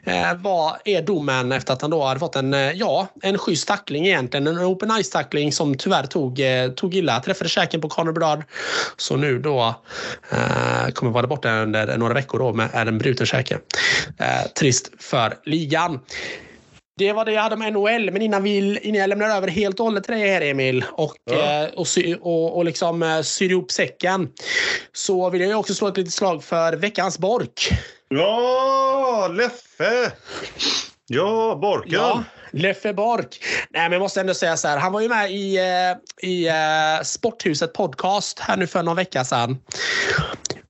[0.04, 3.38] eh, Vad var, är domen efter att han då hade fått en, eh, ja, en
[3.38, 4.48] schysst tackling egentligen.
[4.48, 6.42] En open ice tackling som tyvärr tog,
[6.76, 7.20] tog illa.
[7.20, 8.44] Träffade käken på Conor Bedard.
[8.98, 9.76] Så nu då
[10.32, 13.60] eh, kommer vara borta under några veckor då med en bruten käke.
[14.18, 16.00] Eh, trist för ligan.
[16.98, 19.80] Det var det jag hade med NHL, men innan, vi, innan jag lämnar över helt
[19.80, 21.64] och hållet till dig här Emil och, ja.
[21.64, 24.30] eh, och, sy, och, och liksom eh, syr ihop säcken
[24.94, 27.70] så vill jag också slå ett litet slag för veckans Bork.
[28.08, 30.12] Ja, Leffe!
[31.08, 31.94] Ja, Borken.
[31.94, 33.40] Ja, Leffe Bork.
[33.70, 34.78] Nej, men jag måste ändå säga så här.
[34.78, 36.50] Han var ju med i, eh, i
[37.04, 39.58] Sporthuset podcast här nu för någon vecka sedan.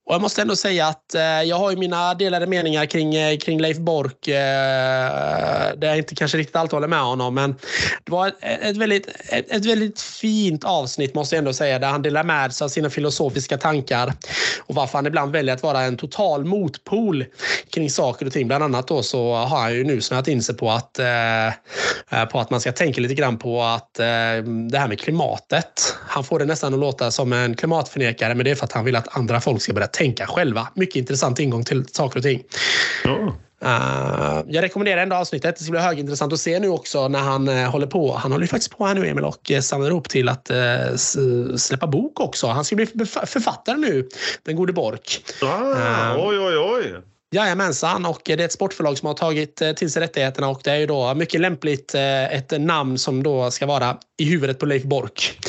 [0.08, 3.38] Och jag måste ändå säga att eh, jag har ju mina delade meningar kring, eh,
[3.38, 4.28] kring Leif Bork.
[4.28, 4.36] Eh,
[5.78, 7.36] där jag inte kanske riktigt alltid håller med honom.
[7.36, 7.56] Men
[8.04, 11.80] det var ett, ett, väldigt, ett, ett, väldigt fint avsnitt måste jag ändå säga.
[11.80, 14.14] Där han delar med sig av sina filosofiska tankar.
[14.60, 17.26] Och varför han ibland väljer att vara en total motpol
[17.74, 18.48] kring saker och ting.
[18.48, 22.26] Bland annat då så har han ju nu snöat in sig på att, eh, eh
[22.32, 24.06] på att man ska tänka lite grann på att eh,
[24.72, 25.96] det här med klimatet.
[26.08, 28.86] Han får det nästan att låta som en klimatförnekare men det är för att han
[28.86, 30.68] vill att andra folk ska berätta tänka själva.
[30.74, 32.44] Mycket intressant ingång till saker och ting.
[33.06, 33.32] Mm.
[33.64, 35.56] Uh, jag rekommenderar ändå avsnittet.
[35.58, 38.14] Det ska bli högintressant att se nu också när han uh, håller på.
[38.14, 40.52] Han håller ju faktiskt på här nu Emil och uh, samlar ihop till att
[41.56, 42.48] släppa bok också.
[42.48, 42.86] Han ska bli
[43.26, 44.10] författare nu,
[44.44, 45.24] den gode Bork.
[45.42, 46.96] Ah, oj, oj, oj.
[47.32, 50.72] Jajamensan, och det är ett sportförlag som har tagit eh, till sig rättigheterna och det
[50.72, 54.66] är ju då mycket lämpligt eh, ett namn som då ska vara i huvudet på
[54.66, 55.40] Leif Bork.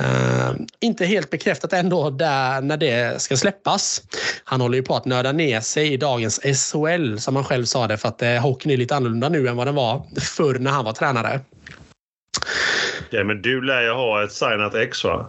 [0.00, 4.02] uh, inte helt bekräftat ändå där när det ska släppas.
[4.44, 7.86] Han håller ju på att nörda ner sig i dagens SHL som han själv sa
[7.86, 10.70] det för att uh, hockeyn är lite annorlunda nu än vad den var förr när
[10.70, 11.40] han var tränare.
[13.10, 15.26] Ja, men du lär ju ha ett signat ex va?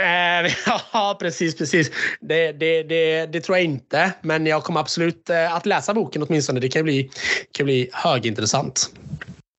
[0.00, 0.52] Eh,
[0.92, 1.90] ja, precis, precis.
[2.20, 4.12] Det, det, det, det, tror jag inte.
[4.22, 6.60] Men jag kommer absolut eh, att läsa boken åtminstone.
[6.60, 7.10] Det kan bli,
[7.52, 8.90] kan bli högintressant.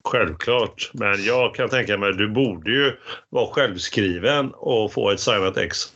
[0.04, 2.92] Självklart, men jag kan tänka mig att du borde ju
[3.30, 5.92] vara självskriven och få ett signat ex.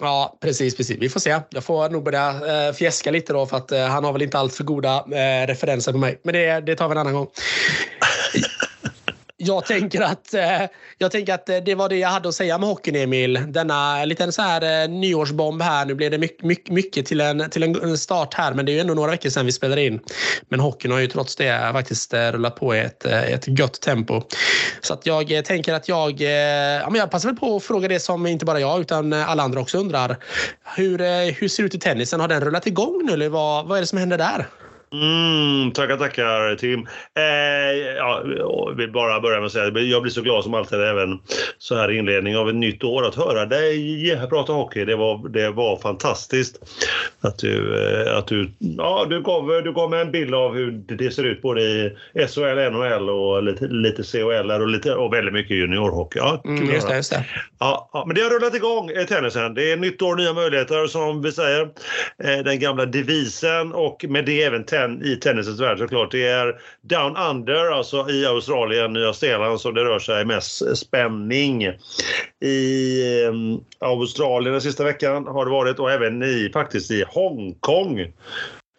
[0.00, 0.96] Ja, precis, precis.
[1.00, 1.40] Vi får se.
[1.50, 4.38] Jag får nog börja eh, fjäska lite då för att eh, han har väl inte
[4.38, 6.20] allt för goda eh, referenser på mig.
[6.24, 7.28] Men det, det tar vi en annan gång.
[9.40, 10.62] Jag tänker, att, eh,
[10.98, 13.40] jag tänker att eh, det var det jag hade att säga om hockeyn, Emil.
[13.48, 15.84] Denna liten så här eh, nyårsbomb här.
[15.84, 18.74] Nu blev det mycket, mycket, mycket till, en, till en start här, men det är
[18.74, 20.00] ju ändå några veckor sedan vi spelade in.
[20.48, 24.22] Men hockeyn har ju trots det faktiskt rullat på i ett, ett gött tempo.
[24.80, 28.00] Så att jag tänker att jag, ja, men jag passar väl på att fråga det
[28.00, 30.16] som inte bara jag utan alla andra också undrar.
[30.76, 30.98] Hur,
[31.40, 32.20] hur ser det ut i tennisen?
[32.20, 34.46] Har den rullat igång nu eller vad, vad är det som händer där?
[34.92, 36.86] Mm, tackar, tackar Tim.
[37.14, 40.54] Eh, ja, jag vill bara börja med att säga att jag blir så glad som
[40.54, 41.18] alltid även
[41.58, 44.84] så här i inledning av ett nytt år att höra dig prata hockey.
[44.84, 46.58] Det var, det var fantastiskt
[47.20, 50.70] att du, eh, att du, ja, du, gav, du gav mig en bild av hur
[50.70, 51.96] det ser ut både i
[52.28, 56.18] SHL, NHL och lite, lite CHL och, lite, och väldigt mycket juniorhockey.
[56.18, 57.24] Ja, mm, just det, just det.
[57.58, 59.54] Ja, ja, men det har rullat igång, eh, tennisen.
[59.54, 61.62] Det är nytt år, nya möjligheter som vi säger.
[62.24, 66.10] Eh, den gamla devisen och med det även tennis ten, i tennisens värld såklart.
[66.10, 71.64] Det är Down Under, alltså i Australien, Nya Zeeland, som det rör sig mest spänning.
[72.40, 73.32] I eh,
[73.80, 78.00] Australien den sista veckan har det varit och även i, faktiskt i Hongkong.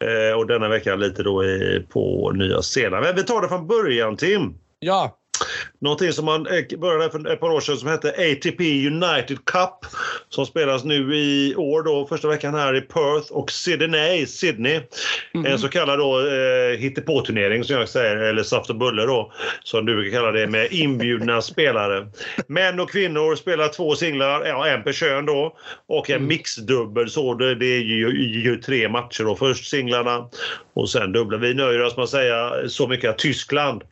[0.01, 3.05] Eh, och denna vecka lite då i, på Nya Zeeland.
[3.05, 4.53] Men vi tar det från början Tim.
[4.79, 5.15] Ja.
[5.81, 9.91] Någonting som man eh, började för ett par år sedan som hette ATP United Cup.
[10.29, 14.25] Som spelas nu i år då, första veckan här i Perth och Sydney.
[14.25, 14.81] Sydney.
[15.33, 15.51] Mm.
[15.51, 19.31] En så kallad då eh, hittepå-turnering som jag säger, eller saft och bulle då.
[19.63, 22.07] Som du brukar kalla det, med inbjudna spelare.
[22.47, 25.57] Män och kvinnor spelar två singlar, ja, en per kön då.
[25.87, 26.27] Och en mm.
[26.27, 29.35] mixdubbel så det, det är ju, ju, tre matcher då.
[29.35, 30.29] Först singlarna
[30.73, 31.37] och sen dubbla.
[31.37, 33.83] Vi nöjer oss med att säga så mycket att Tyskland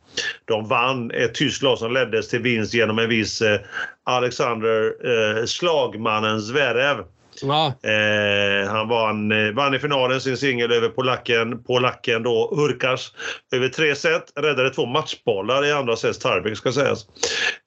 [0.45, 3.59] de vann eh, ett tyskt lag som leddes till vinst genom en viss eh,
[4.03, 6.97] Alexander eh, Slagmannen Zverev.
[7.41, 7.73] Ja.
[7.83, 13.13] Eh, han vann, eh, vann i finalen sin singel över polacken, polacken då Hurkacz
[13.51, 14.23] över tre set.
[14.35, 17.05] Räddade två matchbollar i andra sets tiebreak ska sägas.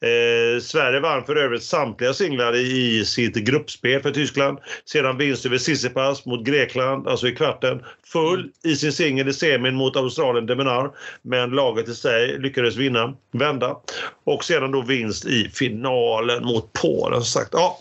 [0.04, 4.58] Eh, Sverige vann för övrigt samtliga singlar i, i sitt gruppspel för Tyskland.
[4.84, 7.82] Sedan vinst över Sissipas mot Grekland, alltså i kvarten.
[8.12, 10.90] Full i sin singel i semin mot Australien Deminar.
[11.22, 13.76] Men laget i sig lyckades vinna, vända.
[14.24, 17.20] Och sedan då vinst i finalen mot Polen.
[17.20, 17.50] som Sagt.
[17.52, 17.78] Ja,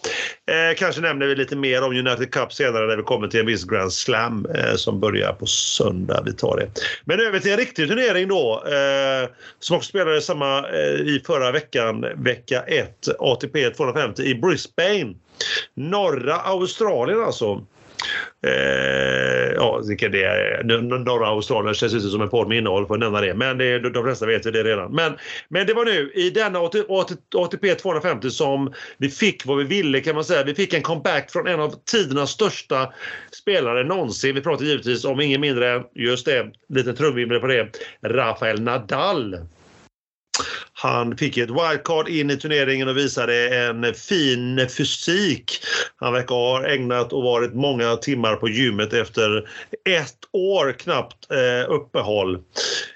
[0.48, 3.40] eh, kanske nämner vi lite mer mer om United Cup senare när vi kommer till
[3.40, 6.24] en viss Grand Slam eh, som börjar på söndag.
[6.26, 6.82] Vi tar det.
[7.06, 11.52] Men över till en riktig turnering då eh, som också spelades samma eh, i förra
[11.52, 15.14] veckan, vecka 1, ATP 250 i Brisbane.
[15.74, 17.66] Norra Australien alltså.
[18.42, 20.64] Eh, ja, det är.
[21.06, 23.34] Norra Australien känns inte som en podd med innehåll för att nämna det.
[23.34, 24.92] Men det, de flesta vet ju det redan.
[24.92, 25.14] Men,
[25.50, 26.60] men det var nu i denna
[27.36, 30.44] ATP 250 som vi fick vad vi ville kan man säga.
[30.44, 32.94] Vi fick en comeback från en av tidernas största
[33.32, 34.36] spelare någonsin.
[34.36, 37.68] Vi pratar givetvis om ingen mindre än, just det, liten trumvimmel på det,
[38.02, 39.36] Rafael Nadal.
[40.82, 45.62] Han fick ett wildcard in i turneringen och visade en fin fysik.
[45.96, 49.50] Han verkar ha ägnat och varit många timmar på gymmet efter
[49.90, 52.40] ett år knappt eh, uppehåll.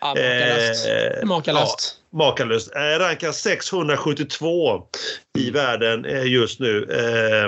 [0.02, 0.88] Ja, makalöst.
[0.88, 2.00] Eh, makalöst.
[2.12, 2.76] Ja, makalöst.
[2.76, 4.84] Eh, rankar 672
[5.38, 6.88] i världen eh, just nu.
[6.92, 7.46] Eh,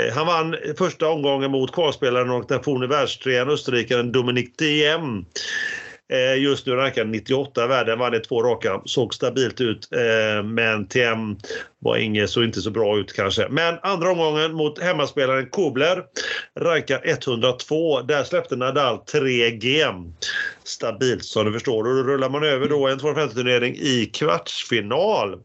[0.00, 5.24] eh, han vann första omgången mot kvalspelaren och den forne världstrean österrikaren Dominic Diem.
[6.12, 8.80] Eh, just nu rankad 98 i världen, vann i två raka.
[8.84, 11.36] Såg stabilt ut, eh, men TM
[11.78, 13.48] var inget, så inte så bra ut kanske.
[13.48, 16.04] Men andra omgången mot hemmaspelaren Kobler,
[16.60, 18.00] rankar 102.
[18.02, 19.84] Där släppte Nadal 3 G.
[20.64, 21.84] Stabilt som du förstår.
[21.88, 25.38] Och då rullar man över då en 250-turnering i kvartsfinal.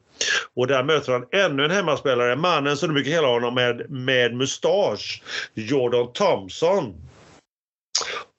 [0.56, 4.34] Och där möter han ännu en hemmaspelare, mannen som du brukar kalla honom med, med
[4.34, 5.24] mustasch,
[5.54, 6.94] Jordan Thompson.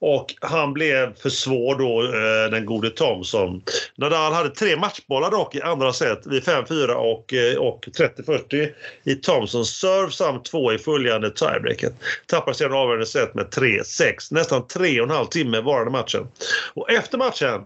[0.08, 3.62] Och han blev för svår då, eh, den gode Thomson.
[3.96, 8.68] Nadal hade tre matchbollar dock i andra set vid 5-4 och, eh, och 30-40
[9.04, 11.92] i Thomsons serve samt två i följande tiebreaket.
[12.26, 14.30] Tappar sedan avgörande set med 3-6.
[14.30, 16.28] Nästan tre och en halv timme varade matchen.
[16.74, 17.64] Och efter matchen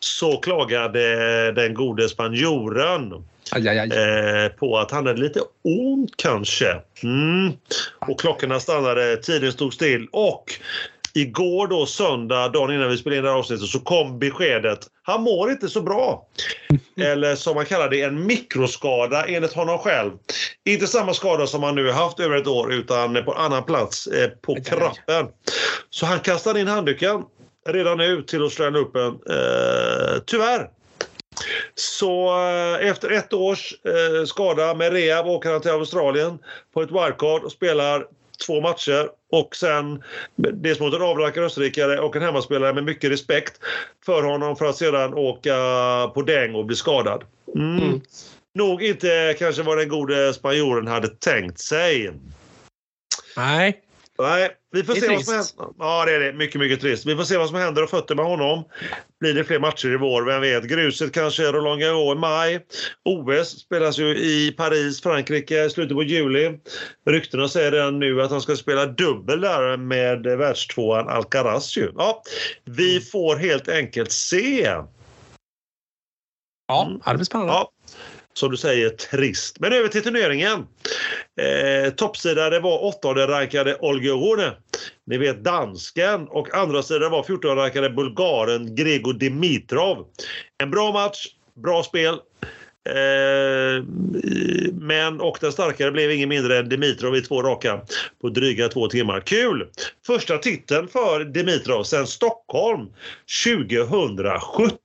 [0.00, 3.24] så klagade den gode spanjoren
[3.54, 3.88] Aj, aj, aj.
[3.92, 6.80] Eh, på att han hade lite ont kanske.
[7.02, 7.52] Mm.
[7.98, 10.44] Och klockorna stannade, tiden stod still och
[11.14, 14.78] Igår då söndag, dagen innan vi spelade in det här avsnittet, så kom beskedet.
[15.02, 16.26] Han mår inte så bra.
[17.00, 20.10] Eller som man kallar det, en mikroskada enligt honom själv.
[20.64, 24.06] Inte samma skada som han nu har haft över ett år utan på annan plats
[24.06, 25.26] eh, på kroppen.
[25.90, 27.22] Så han kastar in handduken
[27.68, 29.06] redan nu till Australian Open.
[29.06, 30.68] Eh, tyvärr.
[31.74, 36.38] Så eh, efter ett års eh, skada med rehab åker han till Australien
[36.74, 38.06] på ett wildcard och spelar
[38.46, 40.02] två matcher och sen
[40.36, 43.60] dels mot en avrankad österrikare och en hemmaspelare med mycket respekt
[44.04, 45.56] för honom för att sedan åka
[46.14, 47.24] på däng och bli skadad.
[47.54, 47.78] Mm.
[47.78, 48.00] Mm.
[48.54, 52.10] Nog inte kanske vad den gode spanjoren hade tänkt sig.
[53.36, 53.82] Nej.
[54.18, 55.28] Nej, vi får se trist.
[55.28, 55.74] vad som händer.
[55.78, 56.32] Ja, det är det.
[56.32, 57.06] Mycket, mycket trist.
[57.06, 58.64] Vi får se vad som händer och fötter med honom.
[59.20, 60.22] Blir det fler matcher i vår?
[60.22, 60.64] Vem vet?
[60.64, 62.66] Gruset kanske Roland Garros i maj.
[63.04, 66.58] OS spelas ju i Paris, Frankrike i slutet på juli.
[67.06, 71.92] Ryktena säger redan nu att han ska spela dubbel där med världstvåan Alcaraz ju.
[71.96, 72.22] Ja,
[72.64, 74.76] vi får helt enkelt se.
[76.68, 77.52] Ja, det blir spännande.
[77.52, 77.72] Ja
[78.34, 79.60] som du säger, trist.
[79.60, 80.66] Men över till turneringen.
[81.40, 84.52] Eh, toppsida var åttonde rankade Olga Rune.
[85.06, 86.28] Ni vet dansken.
[86.28, 90.06] Och andra sidan var 14 rankade bulgaren Gregor Dimitrov.
[90.62, 91.26] En bra match,
[91.62, 92.18] bra spel.
[92.88, 93.84] Eh,
[94.72, 97.80] men och den starkare blev ingen mindre än Dimitrov i två raka
[98.20, 99.20] på dryga två timmar.
[99.20, 99.68] Kul!
[100.06, 102.88] Första titeln för Dimitrov sen Stockholm
[103.44, 104.78] 2017.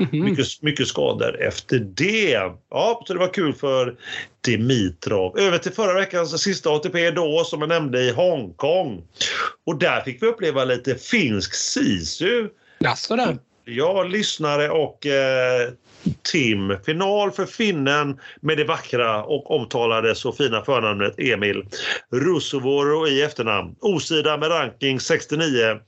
[0.00, 0.24] Mm.
[0.24, 2.40] Mycket, mycket skador efter det.
[2.70, 3.96] Ja, så det var kul för
[4.44, 5.38] Dimitrov.
[5.38, 9.04] Över till förra veckans sista ATP då, som jag nämnde, i Hongkong.
[9.66, 12.48] Och där fick vi uppleva lite finsk sisu.
[12.78, 13.38] Jaså det?
[13.64, 15.70] Ja, lyssnare och eh,
[16.22, 16.76] Tim.
[16.86, 21.64] Final för finnen med det vackra och omtalade så fina förnamnet Emil
[22.12, 23.74] Rusovoro i efternamn.
[23.80, 25.78] Osida med ranking 69.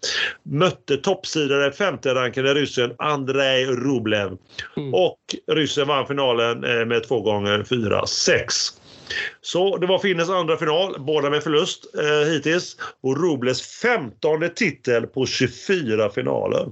[0.42, 4.36] Mötte toppsidare 50-rankade ryssen Andrei Rublev.
[4.76, 4.94] Mm.
[4.94, 5.18] Och
[5.52, 8.79] ryssen vann finalen eh, med två gånger 4-6.
[9.40, 12.76] Så det var Finnens andra final, båda med förlust eh, hittills.
[13.00, 16.68] Och Robles 15 titel på 24 finaler.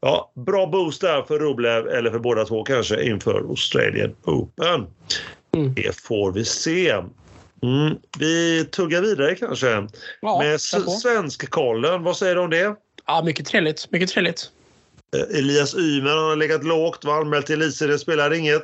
[0.00, 4.86] Ja, bra boost där för Rublev, eller för båda två kanske, inför Australian Open.
[5.56, 5.74] Mm.
[5.74, 6.90] Det får vi se.
[7.62, 7.98] Mm.
[8.18, 9.86] Vi tuggar vidare kanske
[10.20, 12.02] ja, med Svenskkollen.
[12.02, 12.76] Vad säger du om det?
[13.06, 13.90] Ja, mycket trevligt.
[13.90, 14.50] Mycket trevligt.
[15.14, 18.62] Eh, Elias Ymer har legat lågt, var anmäld till elitserien, spelar inget.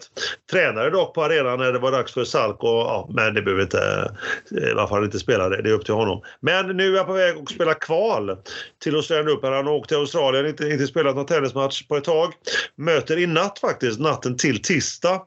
[0.51, 3.63] Tränade dock på arenan när det var dags för Salk, och, ja, men det behöver
[3.63, 4.11] inte,
[4.57, 6.23] eh, i varför han inte spelade, det är upp till honom.
[6.41, 8.37] Men nu är jag på väg att spela kval
[8.83, 9.53] till Australian Open.
[9.53, 12.33] Han har åkt till Australien, inte, inte spelat någon tennismatch på ett tag.
[12.77, 15.23] Möter i natt faktiskt, natten till tisdag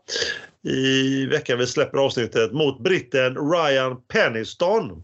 [0.67, 5.03] i veckan vi släpper avsnittet mot britten Ryan Penniston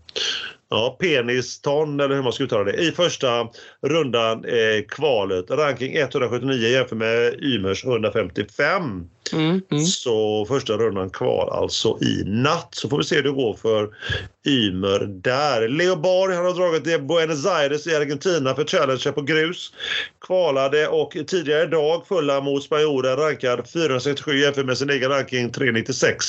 [0.70, 3.48] ja, peniston eller hur man ska uttala det, i första
[3.82, 5.52] rundan eh, kvalet.
[5.52, 9.10] Ranking 179 jämfört med Ymers 155.
[9.34, 9.86] Mm, mm.
[9.86, 12.70] Så första rundan kval alltså i natt.
[12.72, 13.90] Så får vi se hur det går för
[14.48, 15.68] Ymer där.
[15.68, 19.74] Leo Borg han har dragit till Buenos Aires i Argentina för Challenger på grus.
[20.22, 26.26] Kvalade och tidigare idag fulla mot spanjoren rankad 467 jämfört med sin egen ranking 396.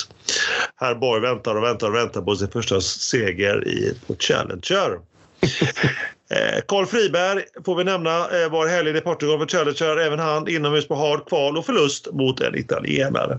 [0.76, 5.09] Herr Borg väntar och väntar och väntar på sin första seger i, på Challenger.
[6.34, 10.06] Eh, Carl Friberg får vi nämna eh, var helgen i Portugal för Challenger.
[10.06, 13.38] Även han inomhus på hard kval och förlust mot en italienare.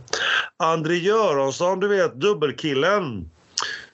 [0.57, 3.29] André Göransson, du vet dubbelkillen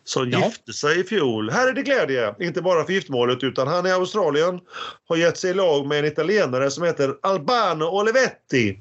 [0.03, 0.45] som ja.
[0.45, 1.49] gifte sig i fjol.
[1.49, 4.59] Här är det glädje, inte bara för giftmålet utan han i Australien
[5.07, 8.79] har gett sig i lag med en italienare som heter Albano Olivetti.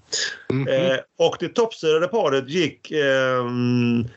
[0.51, 0.93] Mm -hmm.
[0.93, 3.45] eh, och det toppsidade paret gick eh,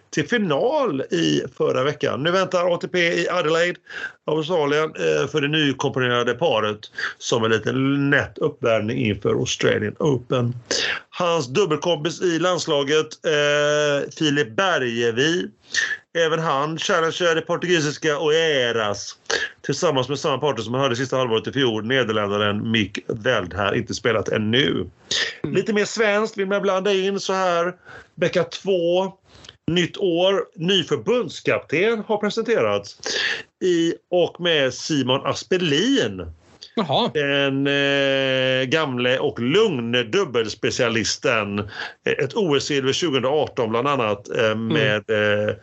[0.10, 2.24] till final i förra veckan.
[2.24, 3.78] Nu väntar ATP i Adelaide,
[4.26, 6.80] Australien, eh, för det nykomponerade paret
[7.18, 10.56] som en liten nätt uppvärmning inför Australian Open.
[11.10, 15.50] Hans dubbelkompis i landslaget, eh, Filip Bergevi,
[16.18, 19.18] Även han challengerar det portugisiska Oeiras
[19.62, 23.76] tillsammans med samma partner som han hade sista halvåret i fjol, nederländaren Mick Veld här,
[23.76, 24.70] inte spelat ännu.
[25.44, 25.56] Mm.
[25.56, 27.76] Lite mer svenskt vill man blanda in så här.
[28.16, 29.14] Vecka 2,
[29.70, 32.98] nytt år, ny förbundskapten har presenterats
[33.64, 36.26] i och med Simon Aspelin.
[36.80, 37.12] Jaha.
[37.14, 41.60] Den eh, gamle och lugne dubbelspecialisten.
[42.06, 45.50] Ett OS-silver 2018 bland annat eh, med mm.
[45.50, 45.56] eh,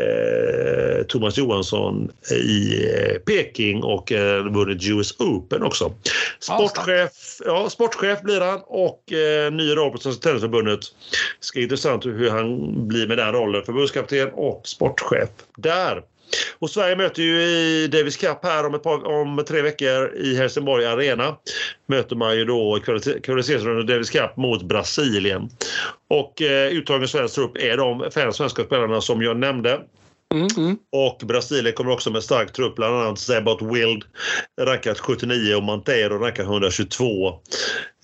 [0.00, 5.92] eh, Thomas Johansson i eh, Peking och eh, vunnit US Open också.
[6.40, 7.12] Sportchef,
[7.44, 10.80] ja, sportchef blir han och eh, ny roll på Svenska Tennisförbundet.
[11.40, 16.02] Ska bli intressant hur han blir med den rollen, förbundskapten och sportchef där.
[16.58, 20.36] Och Sverige möter ju i Davis Cup här om, ett par, om tre veckor i
[20.36, 21.36] Helsingborg Arena.
[21.86, 22.78] Möter man ju då
[23.22, 25.48] kvalificeringsrundan Davis Cup mot Brasilien.
[26.08, 29.80] Och eh, uttagen svensk trupp är de fem svenska spelarna som jag nämnde.
[30.34, 30.78] Mm, mm.
[30.92, 34.04] Och Brasilien kommer också med stark trupp, bland annat Zebot Wild
[34.60, 37.28] rankat 79 och Monteiro rankat 122.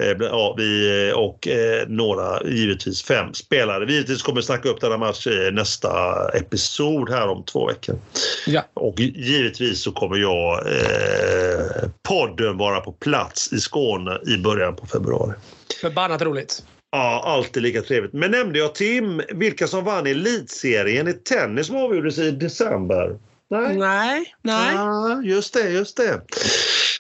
[0.03, 3.85] Eh, ja, vi, och eh, några, givetvis fem spelare.
[3.85, 5.89] Vi givetvis kommer snacka upp denna match i nästa
[6.29, 7.99] episod här om två veckor.
[8.47, 8.63] Ja.
[8.75, 14.87] Och givetvis så kommer jag eh, podden vara på plats i Skåne i början på
[14.87, 15.33] februari.
[15.81, 16.63] Förbannat roligt.
[16.97, 18.13] Ja, alltid lika trevligt.
[18.13, 23.19] Men nämnde jag Tim, vilka som vann elitserien i tennis som avgjordes i december?
[23.51, 23.77] Nej.
[23.77, 24.35] Nej.
[24.43, 24.75] nej.
[24.75, 26.21] Ja, just det, just det.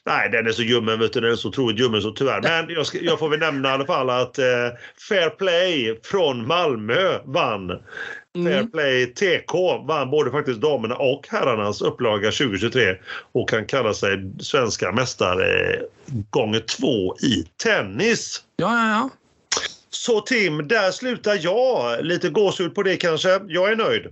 [0.06, 2.42] Nej, den är så ljummen, vet du, den är så otroligt ljummen så tyvärr.
[2.42, 4.44] Men jag, ska, jag får väl nämna i alla fall att eh,
[5.08, 7.70] Fair Play från Malmö vann.
[7.70, 8.52] Mm.
[8.52, 9.54] Fair Play TK
[9.88, 12.96] vann både faktiskt damerna och herrarnas upplaga 2023
[13.32, 15.80] och kan kalla sig svenska mästare
[16.30, 18.42] gånger två i tennis.
[18.56, 19.10] Ja, ja, ja.
[19.90, 22.04] Så Tim, där slutar jag.
[22.04, 23.40] Lite gåshud på det kanske.
[23.46, 24.06] Jag är nöjd.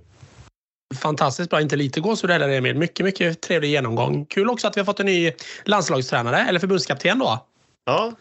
[0.95, 1.61] Fantastiskt bra.
[1.61, 2.77] Inte lite gåshud heller Emil.
[2.77, 4.27] Mycket, mycket trevlig genomgång.
[4.27, 5.33] Kul också att vi har fått en ny
[5.65, 7.47] landslagstränare, eller förbundskapten då.
[7.85, 8.13] Ja,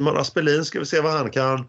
[0.00, 1.68] Simon Aspelin ska vi se vad han kan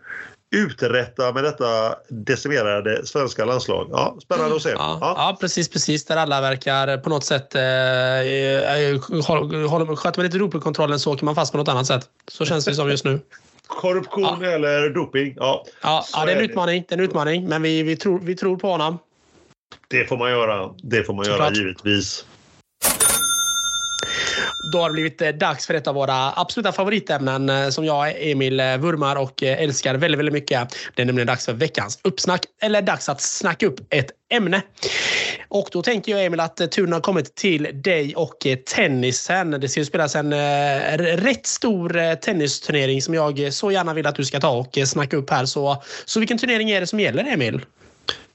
[0.56, 3.88] uträtta med detta decimerade svenska landslag.
[3.92, 4.70] Ja, spännande att se.
[4.70, 5.14] Ja, ja.
[5.18, 6.06] ja precis, precis.
[6.06, 11.36] Där alla verkar på något sätt eh, eh sköter man inte dopingkontrollen så åker man
[11.36, 12.10] fast på något annat sätt.
[12.28, 13.20] Så känns det som just nu.
[13.68, 14.48] Korruption ja.
[14.48, 15.34] eller doping.
[15.38, 16.84] Ja, ja, ja det är en utmaning.
[16.88, 17.48] Det är en utmaning.
[17.48, 19.00] Men vi, vi, tror, vi tror på honom.
[19.88, 20.74] Det får man göra.
[20.84, 21.58] Det får man Såklart.
[21.58, 22.26] göra givetvis.
[24.70, 28.14] Då har det blivit eh, dags för ett av våra absoluta favoritämnen eh, som jag,
[28.32, 30.76] Emil, eh, vurmar och älskar väldigt, väldigt mycket.
[30.96, 32.42] Det är nämligen dags för veckans uppsnack.
[32.62, 34.62] Eller dags att snacka upp ett ämne.
[35.48, 39.52] Och då tänker jag Emil att turen har kommit till dig och tennisen.
[39.52, 40.34] Det ska ju spelas en
[40.98, 45.30] rätt stor tennisturnering som jag så gärna vill att du ska ta och snacka upp
[45.30, 45.46] här.
[45.46, 47.62] Så, så vilken turnering är det som gäller Emil?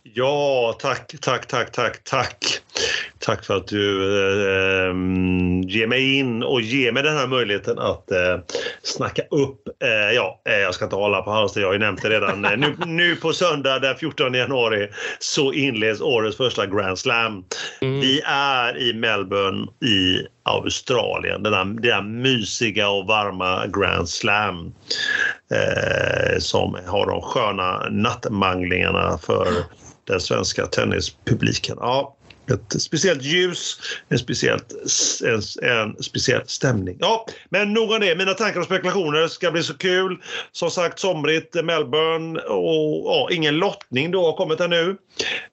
[0.05, 2.63] Ja, tack, tack, tack, tack, tack.
[3.19, 4.95] Tack för att du eh,
[5.67, 8.39] ger mig in och ger mig den här möjligheten att eh,
[8.83, 9.69] snacka upp.
[9.83, 12.45] Eh, ja, eh, jag ska inte hålla på halsen, jag har ju nämnt det redan.
[12.45, 14.89] Eh, nu, nu på söndag den 14 januari
[15.19, 17.45] så inleds årets första Grand Slam.
[17.81, 18.01] Mm.
[18.01, 21.43] Vi är i Melbourne i Australien.
[21.43, 24.75] Den där, den där mysiga och varma Grand Slam
[25.55, 29.47] eh, som har de sköna nattmanglingarna för
[30.05, 31.77] den svenska tennispubliken.
[31.81, 32.15] Ja,
[32.51, 33.79] ett speciellt ljus,
[34.09, 34.73] en, speciellt,
[35.25, 36.97] en, en speciell stämning.
[37.01, 38.17] Ja, men nog om det.
[38.17, 40.17] Mina tankar och spekulationer ska bli så kul.
[40.53, 44.97] Som sagt, somrigt Melbourne och ja, ingen lottning då har kommit ännu.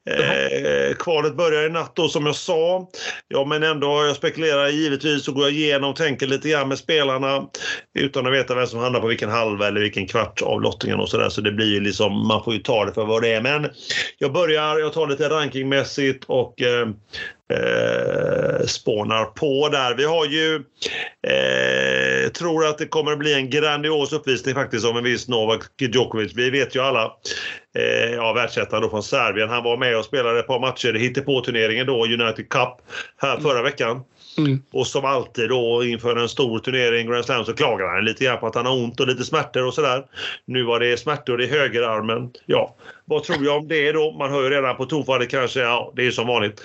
[0.09, 2.89] Eh, kvalet börjar i natt då som jag sa.
[3.27, 7.47] Ja, men ändå, jag spekulerar givetvis och går igenom och tänker lite grann med spelarna
[7.99, 11.09] utan att veta vem som hamnar på vilken halva eller vilken kvart av lottningen och
[11.09, 11.29] sådär.
[11.29, 13.41] Så det blir ju liksom, man får ju ta det för vad det är.
[13.41, 13.69] Men
[14.17, 19.95] jag börjar, jag tar lite rankingmässigt och eh, eh, spånar på där.
[19.95, 20.55] Vi har ju,
[21.27, 25.61] eh, tror att det kommer att bli en grandios uppvisning faktiskt av en viss Novak
[25.79, 26.33] Djokovic.
[26.35, 27.11] Vi vet ju alla,
[27.75, 31.41] eh, ja världsettan från Serbien, han var med och spelade ett par matcher i på
[31.41, 32.77] turneringen då, United Cup,
[33.21, 34.03] här förra veckan.
[34.45, 34.61] Mm.
[34.71, 38.39] Och som alltid då inför en stor turnering, Grand Slam, så klagar han lite grann
[38.39, 40.05] på att han har ont och lite smärtor och sådär.
[40.45, 42.31] Nu var det smärtor i högerarmen.
[42.45, 42.75] Ja,
[43.05, 44.11] vad tror jag om det då?
[44.11, 46.61] Man hör ju redan på tonfallet kanske, ja det är som vanligt.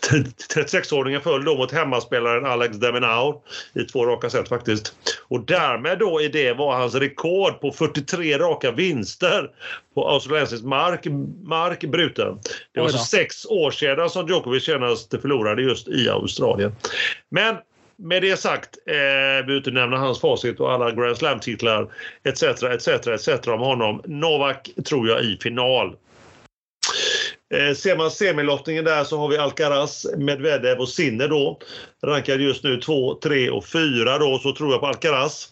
[0.00, 3.34] 36-åringen föll då mot hemmaspelaren Alex Deminaur
[3.74, 4.94] i två raka set faktiskt.
[5.28, 9.50] Och därmed då i det var hans rekord på 43 raka vinster
[9.94, 11.04] på australiensisk mark,
[11.42, 12.38] mark bruten.
[12.72, 16.72] Det var så sex år sedan som Djokovic senast förlorade just i Australien.
[17.28, 17.56] Men
[17.96, 21.88] med det sagt, eh, vi nämna hans facit och alla Grand Slam-titlar
[22.24, 22.42] etc.
[22.42, 22.88] etc.
[22.88, 23.46] etc.
[23.46, 24.02] om honom.
[24.04, 25.96] Novak tror jag i final.
[27.54, 31.58] Eh, ser man semilottningen där så har vi Alcaraz, Medvedev och Sinner då.
[32.04, 35.48] Rankade just nu 2, 3 och 4 då, så tror jag på Alcaraz.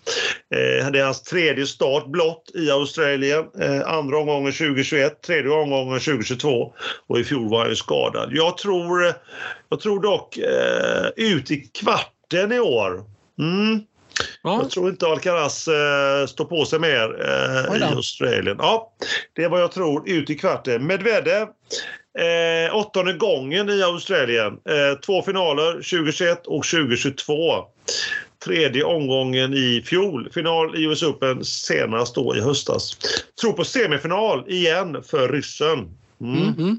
[0.55, 3.45] Eh, det är hans tredje start blott i Australien.
[3.61, 6.73] Eh, andra omgången 2021, tredje omgången 2022
[7.07, 8.29] och i fjol var han ju skadad.
[8.33, 9.13] Jag tror,
[9.69, 13.05] jag tror dock eh, ut i kvarten i år.
[13.39, 13.81] Mm.
[14.43, 14.59] Ja.
[14.63, 18.57] Jag tror inte Alcaraz eh, står på sig mer eh, i Australien.
[18.59, 18.93] Ja,
[19.33, 20.87] det är vad jag tror ut i kvarten.
[20.87, 21.49] Medvedev,
[22.19, 24.53] eh, åttonde gången i Australien.
[24.53, 27.65] Eh, två finaler, 2021 och 2022.
[28.45, 30.31] Tredje omgången i fjol.
[30.35, 32.97] Final i US Open senast då i höstas.
[33.41, 35.79] Tror på semifinal igen för ryssen.
[36.21, 36.43] Mm.
[36.43, 36.77] Mm -hmm.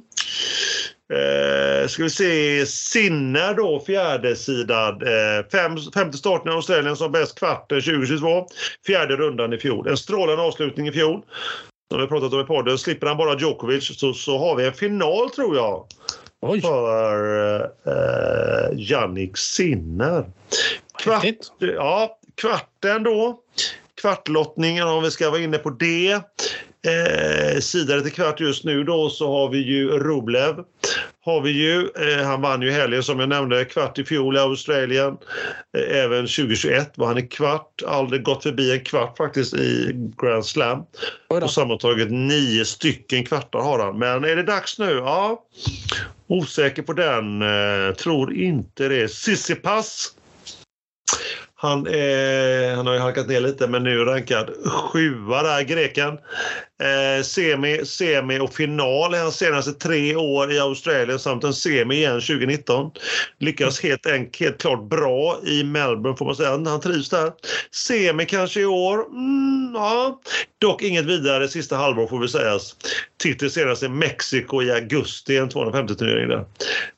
[1.13, 5.03] Eh, ska vi se, Sinner då, fjärdesidad.
[5.03, 8.47] Eh, fem, femte starten i Australien som bäst kvarten 2022.
[8.85, 9.87] Fjärde rundan i fjol.
[9.87, 11.21] En strålande avslutning i fjol.
[11.91, 12.77] Som vi pratat om i podden.
[12.77, 15.85] Slipper han bara Djokovic så, så har vi en final tror jag.
[16.41, 16.61] Oj.
[16.61, 20.25] För eh, Jannik Sinner.
[21.03, 21.25] Kvart,
[21.59, 23.39] ja, kvarten då.
[24.01, 26.11] Kvartlottningen om vi ska vara inne på det.
[26.85, 30.63] Eh, sidare till kvart just nu då så har vi ju Rublev.
[31.21, 31.89] Har vi ju.
[31.95, 35.17] Eh, han vann ju helgen som jag nämnde, kvart i fjol i Australien.
[35.77, 37.81] Eh, även 2021 var han i kvart.
[37.87, 39.91] Aldrig gått förbi en kvart faktiskt i
[40.21, 40.83] Grand Slam.
[41.27, 43.99] Och sammantaget nio stycken kvartar har han.
[43.99, 44.91] Men är det dags nu?
[44.91, 45.43] Ja.
[46.27, 47.41] Osäker på den.
[47.41, 49.11] Eh, tror inte det.
[49.11, 50.11] Sissipas
[51.57, 56.17] han, eh, han har ju halkat ner lite men nu rankad sjua där, greken.
[56.83, 61.95] Eh, semi, semi och final i hans senaste tre år i Australien samt en semi
[61.95, 62.91] igen 2019.
[63.39, 64.07] Lyckas helt,
[64.39, 66.49] helt klart bra i Melbourne får man säga.
[66.49, 67.31] Han trivs där.
[67.71, 69.05] Semi kanske i år.
[69.05, 70.21] Mm, ja.
[70.61, 72.75] Dock inget vidare sista halvår får vi sägas.
[73.17, 76.45] titel senast i Mexiko i augusti, en 250-turnering där.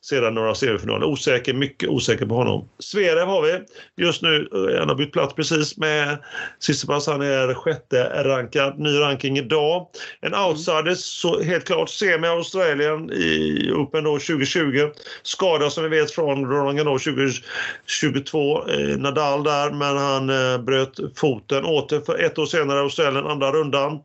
[0.00, 1.06] Sedan några semifinaler.
[1.06, 2.68] Osäker, mycket osäker på honom.
[2.78, 3.60] Zverev har vi
[4.04, 4.48] just nu.
[4.78, 6.18] Han har bytt plats precis med
[6.60, 7.06] Tsitsipas.
[7.06, 8.78] Han är sjätte rankad.
[8.78, 9.67] Ny ranking idag.
[10.20, 11.90] En outsider, så helt klart.
[11.90, 14.88] Semi Australien i Open då 2020.
[15.22, 18.68] Skada som vi vet från Roland Garros 2022.
[18.68, 21.64] Eh, Nadal där, men han eh, bröt foten.
[21.64, 24.00] Åter för ett år senare Australien, andra rundan.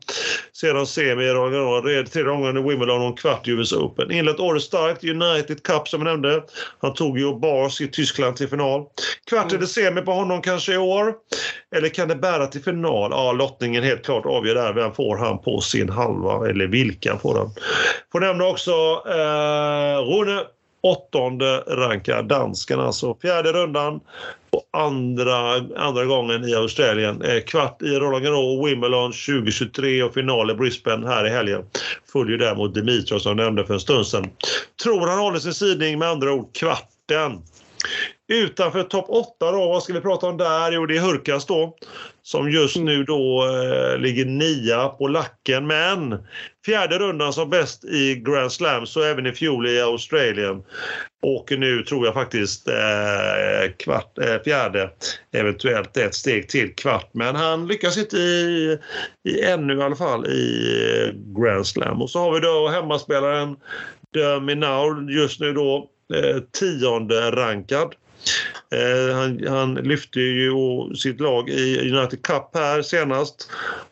[0.52, 2.10] Sedan semi i Roland Garros.
[2.10, 4.10] Tredje gången i Wimbledon och en kvart i US Open.
[4.10, 5.04] Inlett året starkt.
[5.04, 6.42] United Cup som jag nämnde.
[6.80, 8.84] Han tog ju Bars i Tyskland till final.
[9.30, 11.14] Kvart eller semi på honom kanske i år.
[11.74, 13.10] Eller kan det bära till final?
[13.10, 14.72] Ja, lottningen helt klart avgör där.
[14.72, 16.48] Vem får han på sin halva?
[16.48, 17.50] Eller vilka får han?
[18.12, 18.72] Får nämna också
[19.06, 20.40] eh, Rune
[20.82, 23.16] åttonde rankad dansken alltså.
[23.22, 24.00] Fjärde rundan
[24.50, 27.22] och andra, andra gången i Australien.
[27.22, 31.64] Eh, kvart i Roland Garros, Wimbledon 2023 och final i Brisbane här i helgen.
[32.12, 34.30] Följer där mot Dimitrov som jag nämnde för en stund sedan.
[34.82, 37.42] Tror han håller sin sidning med andra ord kvarten.
[38.28, 40.72] Utanför topp 8 då, vad ska vi prata om där?
[40.72, 41.76] Jo, det är Hurkas då.
[42.22, 45.66] Som just nu då eh, ligger nia på lacken.
[45.66, 46.18] Men
[46.66, 50.62] fjärde rundan som bäst i Grand Slam, så även i fjol i Australien.
[51.22, 54.90] Åker nu, tror jag faktiskt, eh, kvart, eh, fjärde.
[55.32, 57.10] Eventuellt ett steg till kvart.
[57.12, 58.78] Men han lyckas inte i,
[59.28, 60.70] i ännu i alla fall i
[61.06, 62.02] eh, Grand Slam.
[62.02, 63.56] Och så har vi då hemmaspelaren
[64.14, 67.94] Döminaur, just nu då eh, tionde rankad.
[68.70, 70.52] Eh, han, han, lyfte ju
[70.96, 73.50] sitt lag i United Cup här senast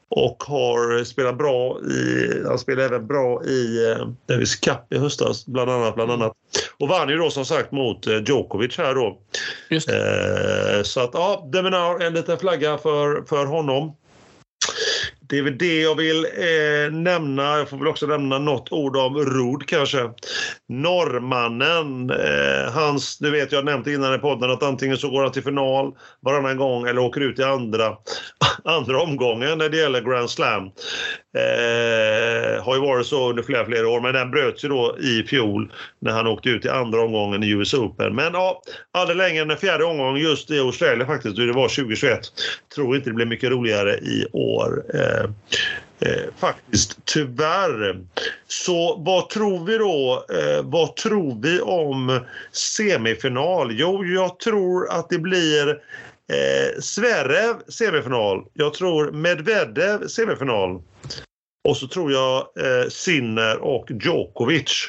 [0.09, 5.47] och har spelat bra i, han spelade även bra i eh, Davis Cup i höstas
[5.47, 6.33] bland annat, bland annat.
[6.79, 9.19] Och vann ju då som sagt mot eh, Djokovic här då.
[9.71, 13.97] Eh, så att ja, Deminar, en liten flagga för, för honom.
[15.29, 17.59] Det är väl det jag vill eh, nämna.
[17.59, 20.11] Jag får väl också nämna något ord om Rod kanske.
[20.69, 25.33] Norrmannen, eh, hans, nu vet jag nämnt innan i podden att antingen så går han
[25.33, 27.97] till final varannan gång eller åker ut i andra,
[28.65, 30.71] andra omgången när det gäller Grand Slam.
[31.37, 35.23] Eh, har ju varit så under flera, flera år men den bröts ju då i
[35.23, 38.15] fjol när han åkte ut i andra omgången i US Open.
[38.15, 38.63] Men ja,
[38.93, 42.21] aldrig längre än den fjärde omgången just i Australien faktiskt, det var 2021.
[42.75, 44.85] Tror inte det blir mycket roligare i år.
[44.95, 48.01] Eh, Eh, eh, faktiskt, tyvärr.
[48.47, 50.25] Så vad tror vi då?
[50.39, 52.21] Eh, vad tror vi om
[52.53, 53.73] semifinal?
[53.73, 58.45] Jo, jag tror att det blir eh, Zverev semifinal.
[58.53, 60.83] Jag tror Medvedev semifinal.
[61.69, 64.89] Och så tror jag eh, Sinner och Djokovic.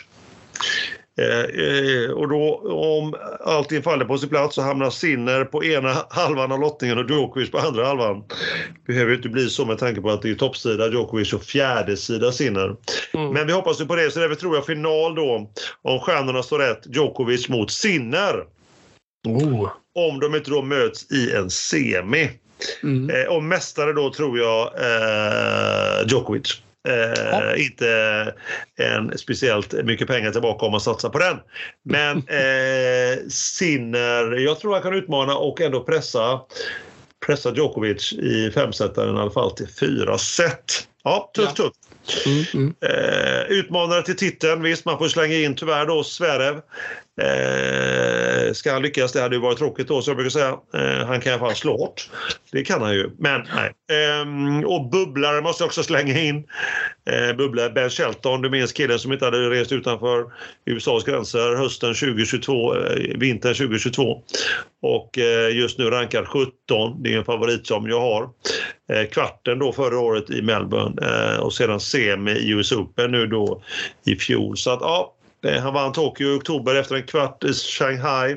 [1.21, 5.95] Eh, eh, och då om allting faller på sin plats så hamnar Sinner på ena
[6.09, 8.23] halvan av lottningen och Djokovic på andra halvan.
[8.87, 12.31] Behöver inte bli så med tanke på att det är toppsida Djokovic och fjärde sida
[12.31, 12.75] Sinner.
[13.13, 13.33] Mm.
[13.33, 15.49] Men vi hoppas ju på det så därför tror jag final då
[15.81, 18.43] om stjärnorna står rätt Djokovic mot Sinner.
[19.27, 19.69] Oh.
[19.95, 22.31] Om de inte då möts i en semi.
[22.83, 23.09] Mm.
[23.09, 26.61] Eh, och mästare då tror jag eh, Djokovic.
[26.87, 27.87] Eh, inte
[28.75, 31.37] en speciellt mycket pengar tillbaka om man satsar på den.
[31.83, 36.41] Men eh, Sinner, jag tror han kan utmana och ändå pressa,
[37.25, 40.87] pressa Djokovic i femsetaren i alla fall till fyra set.
[41.03, 41.63] Ja, tufft, ja.
[41.63, 41.92] tufft.
[42.25, 42.73] Mm, mm.
[42.81, 46.61] Eh, utmanare till titeln, visst man får slänga in tyvärr då Zverev.
[47.21, 50.57] Eh, ska han lyckas, det hade ju varit tråkigt då, så jag brukar säga.
[50.73, 52.09] Eh, han kan i alla fall slå hårt.
[52.51, 53.71] Det kan han ju, men nej.
[53.91, 56.43] Eh, och bubblare måste jag också slänga in.
[57.09, 60.25] Eh, bubblare Ben Shelton, du minns killen som inte hade rest utanför
[60.65, 64.21] USAs gränser hösten 2022, eh, vintern 2022.
[64.81, 67.03] Och eh, just nu rankad 17.
[67.03, 68.29] Det är en favorit som jag har.
[68.89, 73.27] Eh, kvarten då förra året i Melbourne eh, och sedan semi i US Open nu
[73.27, 73.61] då
[74.05, 74.57] i fjol.
[74.57, 75.13] Så att ja,
[75.45, 78.35] Eh, han vann Tokyo i oktober efter en kvart i Shanghai,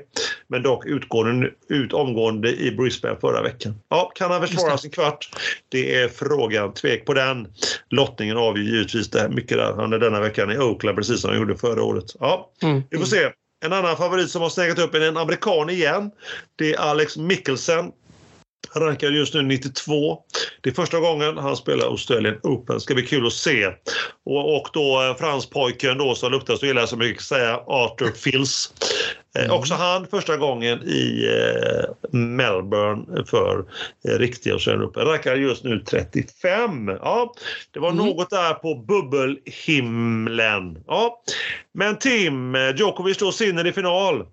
[0.49, 3.75] men dock utgående, ut omgående i Brisbane förra veckan.
[3.89, 5.29] Ja, kan han försvara sin kvart?
[5.69, 6.75] Det är frågan.
[6.75, 7.49] Tvek på den.
[7.91, 9.73] Lottningen avgör givetvis det här mycket där.
[9.73, 12.05] Han är denna veckan i Oakland precis som han gjorde förra året.
[12.21, 12.83] Ja, mm.
[12.91, 13.31] vi får se.
[13.65, 16.11] En annan favorit som har snägat upp är en amerikan igen.
[16.57, 17.93] Det är Alex Mikkelsen
[18.77, 20.19] han rankar just nu 92.
[20.61, 22.81] Det är första gången han spelar Australian Open.
[22.81, 23.67] ska bli kul att se.
[24.25, 28.73] Och, och då eh, franspojken då som luktar så illa som mycket säga, Arthur Fils.
[29.39, 29.57] Eh, mm.
[29.57, 33.65] Också han första gången i eh, Melbourne för
[34.09, 35.05] eh, riktiga Australian Open.
[35.05, 36.89] Rankar just nu 35.
[36.89, 37.35] Ja,
[37.71, 38.07] det var mm.
[38.07, 40.85] något där på bubbelhimlen.
[40.87, 41.23] Ja.
[41.73, 44.27] Men Tim, eh, Djokovic då sinner i final.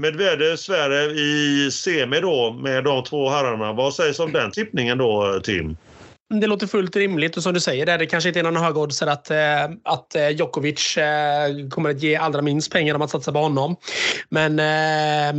[0.00, 3.72] Medvedev Sverige i semi då med de två herrarna.
[3.72, 5.76] Vad sägs om den tippningen då, Tim?
[6.40, 9.30] det låter fullt rimligt och som du säger, det kanske inte är någon högoddsare att,
[9.30, 13.38] eh, att eh, Djokovic eh, kommer att ge allra minst pengar om man satsar på
[13.38, 13.76] honom.
[14.28, 14.54] Men,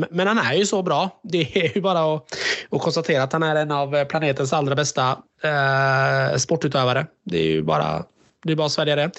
[0.09, 1.09] men han är ju så bra.
[1.23, 2.37] Det är ju bara att,
[2.71, 7.05] att konstatera att han är en av planetens allra bästa eh, sportutövare.
[7.25, 8.03] Det är ju bara,
[8.43, 9.11] det är bara att svälja det.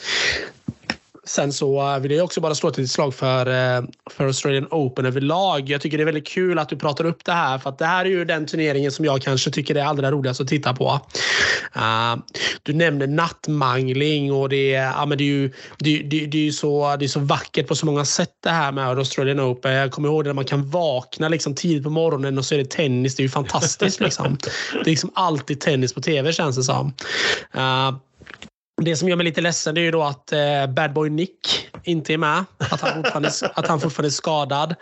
[1.27, 5.07] Sen så vill jag också bara slå till ett slag för, eh, för Australian Open
[5.07, 5.69] överlag.
[5.69, 7.87] Jag tycker det är väldigt kul att du pratar upp det här för att det
[7.87, 11.01] här är ju den turneringen som jag kanske tycker är allra roligast att titta på.
[11.77, 12.23] Uh,
[12.63, 16.97] du nämnde nattmangling och det, ja, men det är ju det, det, det, är så,
[16.97, 19.73] det är så vackert på så många sätt det här med Australian Open.
[19.73, 22.71] Jag kommer ihåg när man kan vakna liksom tidigt på morgonen och så är det
[22.71, 23.17] tennis.
[23.17, 24.01] Det är ju fantastiskt.
[24.01, 24.39] liksom.
[24.73, 26.87] Det är liksom alltid tennis på tv känns det som.
[27.57, 27.99] Uh,
[28.85, 32.13] det som gör mig lite ledsen är ju då att eh, Bad Boy Nick inte
[32.13, 32.45] är med.
[32.59, 34.75] Att han, fortfarande, att han fortfarande är skadad.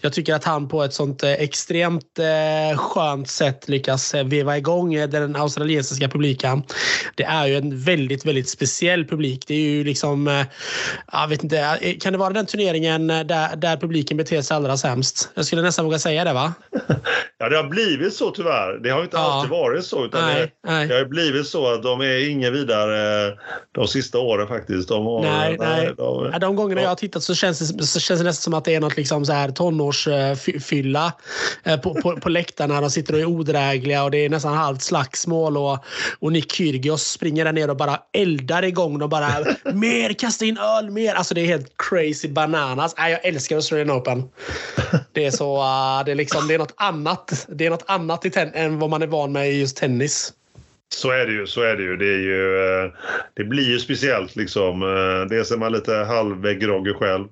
[0.00, 4.58] Jag tycker att han på ett sånt eh, extremt eh, skönt sätt lyckas eh, veva
[4.58, 6.62] igång eh, den australiensiska publiken.
[7.14, 9.44] Det är ju en väldigt, väldigt speciell publik.
[9.46, 10.28] Det är ju liksom...
[10.28, 10.46] Eh,
[11.12, 15.30] jag vet inte, kan det vara den turneringen där, där publiken beter sig allra sämst?
[15.34, 16.54] Jag skulle nästan våga säga det, va?
[17.40, 18.78] Ja, det har blivit så tyvärr.
[18.82, 19.32] Det har inte ja.
[19.32, 20.04] alltid varit så.
[20.04, 20.88] Utan nej, det, nej.
[20.88, 23.32] det har blivit så att de är inga vidare
[23.72, 24.88] de sista åren faktiskt.
[24.88, 25.94] De har, nej, nej.
[25.96, 28.64] De, de gångerna jag har tittat så känns det, så känns det nästan som att
[28.64, 31.12] det är något liksom så här tonårsfylla
[31.64, 32.80] eh, på, på, på läktarna.
[32.80, 35.56] De sitter och är odrägliga och det är nästan halvt slagsmål.
[35.56, 35.78] Och,
[36.18, 39.10] och Nick Kyrgios springer där ner och bara eldar igång dem.
[39.10, 39.28] Bara
[39.72, 41.14] mer, kasta in öl, mer.
[41.14, 42.94] Alltså det är helt crazy bananas.
[42.98, 44.28] Nej, jag älskar Australian Open.
[45.12, 47.46] Det är så, uh, det är liksom, det är något annat.
[47.48, 50.32] Det är något annat i än vad man är van med i just tennis.
[50.94, 51.46] Så är det ju.
[51.46, 51.96] Så är det ju.
[51.96, 52.90] Det, är ju, eh,
[53.34, 54.82] det blir ju speciellt liksom.
[54.82, 57.24] Eh, dels är man lite halvgroggy själv.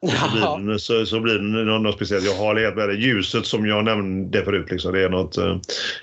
[0.00, 2.24] Så, blir det, så, så blir det något, något speciellt.
[2.24, 2.94] Jag har helt med det.
[2.94, 4.70] Ljuset som jag nämnde förut.
[4.70, 4.92] Liksom.
[4.92, 5.56] Det är något, eh,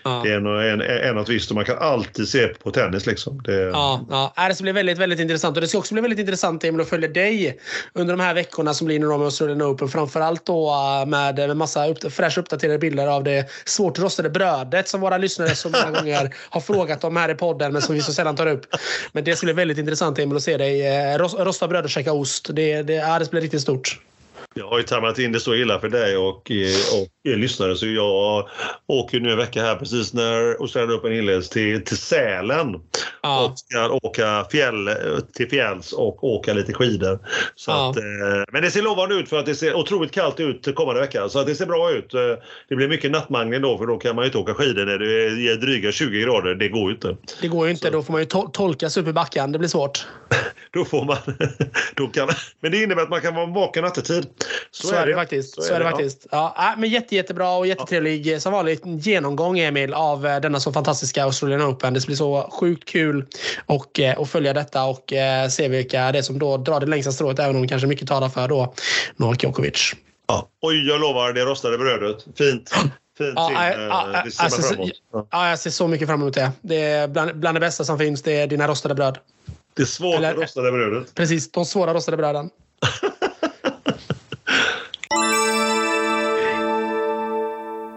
[0.04, 0.22] ja.
[0.24, 1.50] det är något, en, en, något visst.
[1.50, 3.06] Och man kan alltid se på tennis.
[3.06, 3.42] Liksom.
[3.44, 4.48] Det, ja, ja.
[4.48, 5.58] Det ska bli väldigt, väldigt intressant.
[5.58, 7.60] Och det ska också bli väldigt intressant Emil att följa dig
[7.94, 9.90] under de här veckorna som blir med Australian Open.
[9.90, 10.74] Framförallt då
[11.08, 15.56] med, med massa upp, fräscha uppdaterade bilder av det svårt rostade brödet som våra lyssnare
[15.56, 18.36] så många gånger har frågat berätta om här i podden men som vi så sällan
[18.36, 18.66] tar upp.
[19.12, 22.14] Men det skulle bli väldigt intressant Emil att se dig eh, rosta bröd och käka
[22.14, 22.50] ost.
[22.54, 24.00] Det, det, ja, det skulle bli riktigt stort.
[24.56, 27.88] Jag har ju tajmat in det så illa för dig och, och, och lyssnare så
[27.88, 28.50] jag
[28.88, 32.76] åker nu en vecka här precis när Australian Open inleds till, till Sälen.
[33.22, 33.46] Ja.
[33.46, 34.90] Och ska åka fjäll,
[35.34, 37.20] till fjälls och åka lite skidor.
[37.56, 37.90] Så ja.
[37.90, 38.04] att, eh,
[38.52, 41.30] men det ser lovande ut för att det ser otroligt kallt ut kommande vecka.
[41.30, 42.14] Så att det ser bra ut.
[42.14, 42.22] Eh,
[42.70, 45.52] det blir mycket nattmangling då för då kan man ju inte åka skidor när det
[45.52, 46.56] är dryga 20 grader.
[46.56, 47.18] Det går ju inte.
[47.42, 47.88] Det går ju inte.
[47.88, 47.94] Så.
[47.94, 49.52] Då får man ju to tolkas upp i backen.
[49.52, 50.08] Det blir svårt.
[50.72, 51.18] då får man...
[51.96, 52.30] då kan,
[52.60, 54.26] men det innebär att man kan vara vaken nattetid.
[54.72, 55.56] Så, så är det faktiskt.
[55.56, 56.28] Så, så är det, faktiskt.
[56.32, 56.54] Ja.
[56.58, 56.76] ja.
[56.78, 58.40] men jätte, jättebra och jättetrevlig ja.
[58.40, 61.94] som vanligt genomgång Emil av eh, denna så fantastiska Australian Open.
[61.94, 63.26] Det blir så sjukt kul
[63.66, 66.86] och, eh, och följa detta och eh, se vilka det är som då drar det
[66.86, 68.74] längsta strået även om kanske mycket talar för då
[69.16, 69.94] Novak Djokovic.
[70.28, 70.50] Ja.
[70.62, 72.24] Oj, jag lovar det rostade brödet.
[72.24, 72.70] Fint.
[73.18, 73.74] Fint ja, ja,
[74.14, 74.92] ja, det ser alltså, fram emot.
[75.32, 75.50] Ja.
[75.50, 76.52] jag ser så mycket fram emot det.
[76.62, 78.22] Det är bland, bland det bästa som finns.
[78.24, 79.18] Det är dina rostade bröd.
[79.74, 81.16] Det svåra rostade brödet.
[81.16, 82.50] Precis, de svåra rostade bröden.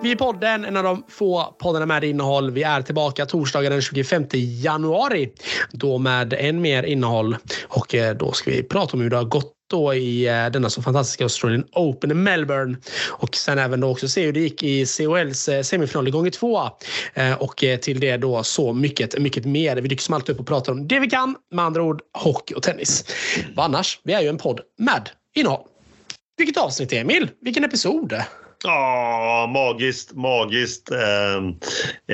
[0.02, 2.50] Vi är podden, en av de få poddarna med innehåll.
[2.50, 5.32] Vi är tillbaka torsdagen den 25 januari.
[5.70, 7.36] Då med än mer innehåll.
[7.68, 10.70] Och eh, då ska vi prata om hur det har gått då i eh, denna
[10.70, 12.76] så fantastiska Australian Open i Melbourne.
[13.10, 16.30] Och sen även då också se hur det gick i COLs eh, semifinal i gånger
[16.30, 16.70] två.
[17.38, 19.76] Och till det då så mycket, mycket mer.
[19.76, 21.36] Vi dyker som alltid upp och pratar om det vi kan.
[21.50, 23.04] Med andra ord hockey och tennis.
[23.54, 24.00] Vad annars?
[24.04, 25.62] Vi är ju en podd med innehåll.
[26.36, 27.28] Vilket avsnitt Emil?
[27.40, 28.14] Vilken episod?
[28.64, 30.90] Ja, magiskt, magiskt.
[30.90, 31.36] Eh,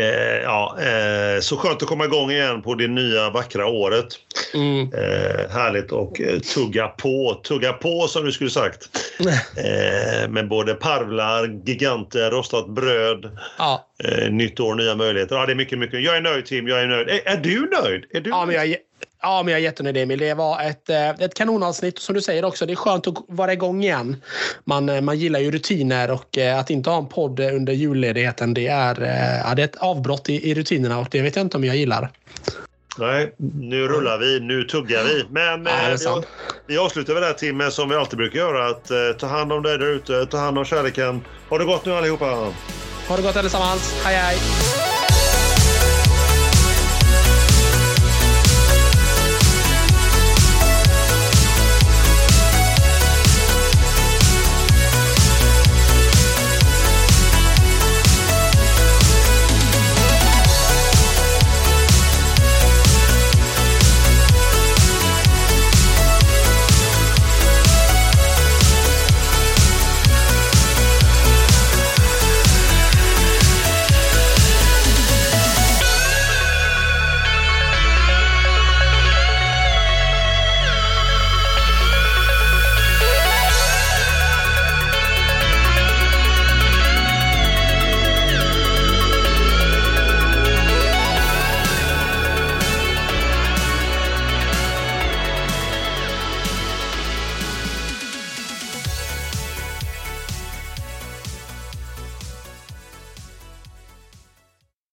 [0.02, 4.06] eh, ja, eh, så skönt att komma igång igen på det nya vackra året.
[4.54, 4.92] Mm.
[4.92, 8.88] Eh, härligt och eh, tugga på, tugga på som du skulle sagt.
[9.56, 13.86] Eh, med både parvlar, giganter, rostat bröd, ja.
[14.30, 15.36] nytt år, nya möjligheter.
[15.36, 16.04] Ja, det är mycket, mycket.
[16.04, 17.08] Jag är nöjd Tim, jag är nöjd.
[17.08, 18.04] Är, är du nöjd?
[18.10, 18.76] Är du ja, men jag är
[19.22, 20.18] Ja, men jag är jättenöjd Emil.
[20.18, 21.98] Det var ett, eh, ett kanonavsnitt.
[21.98, 24.16] Som du säger också, det är skönt att vara igång igen.
[24.64, 28.54] Man, eh, man gillar ju rutiner och eh, att inte ha en podd under julledigheten
[28.54, 29.00] det är,
[29.44, 31.76] ja, det är ett avbrott i, i rutinerna och det vet jag inte om jag
[31.76, 32.10] gillar.
[32.98, 35.24] Nej, nu rullar vi, nu tuggar vi.
[35.30, 35.66] Men
[36.00, 36.20] ja,
[36.66, 38.66] vi, vi avslutar med det här Tim, som vi alltid brukar göra.
[38.70, 41.24] Att eh, ta hand om dig där ute, ta hand om kärleken.
[41.48, 42.52] Ha det gott nu allihopa!
[43.08, 44.02] Ha det gott allesammans.
[44.04, 44.36] Hej hej!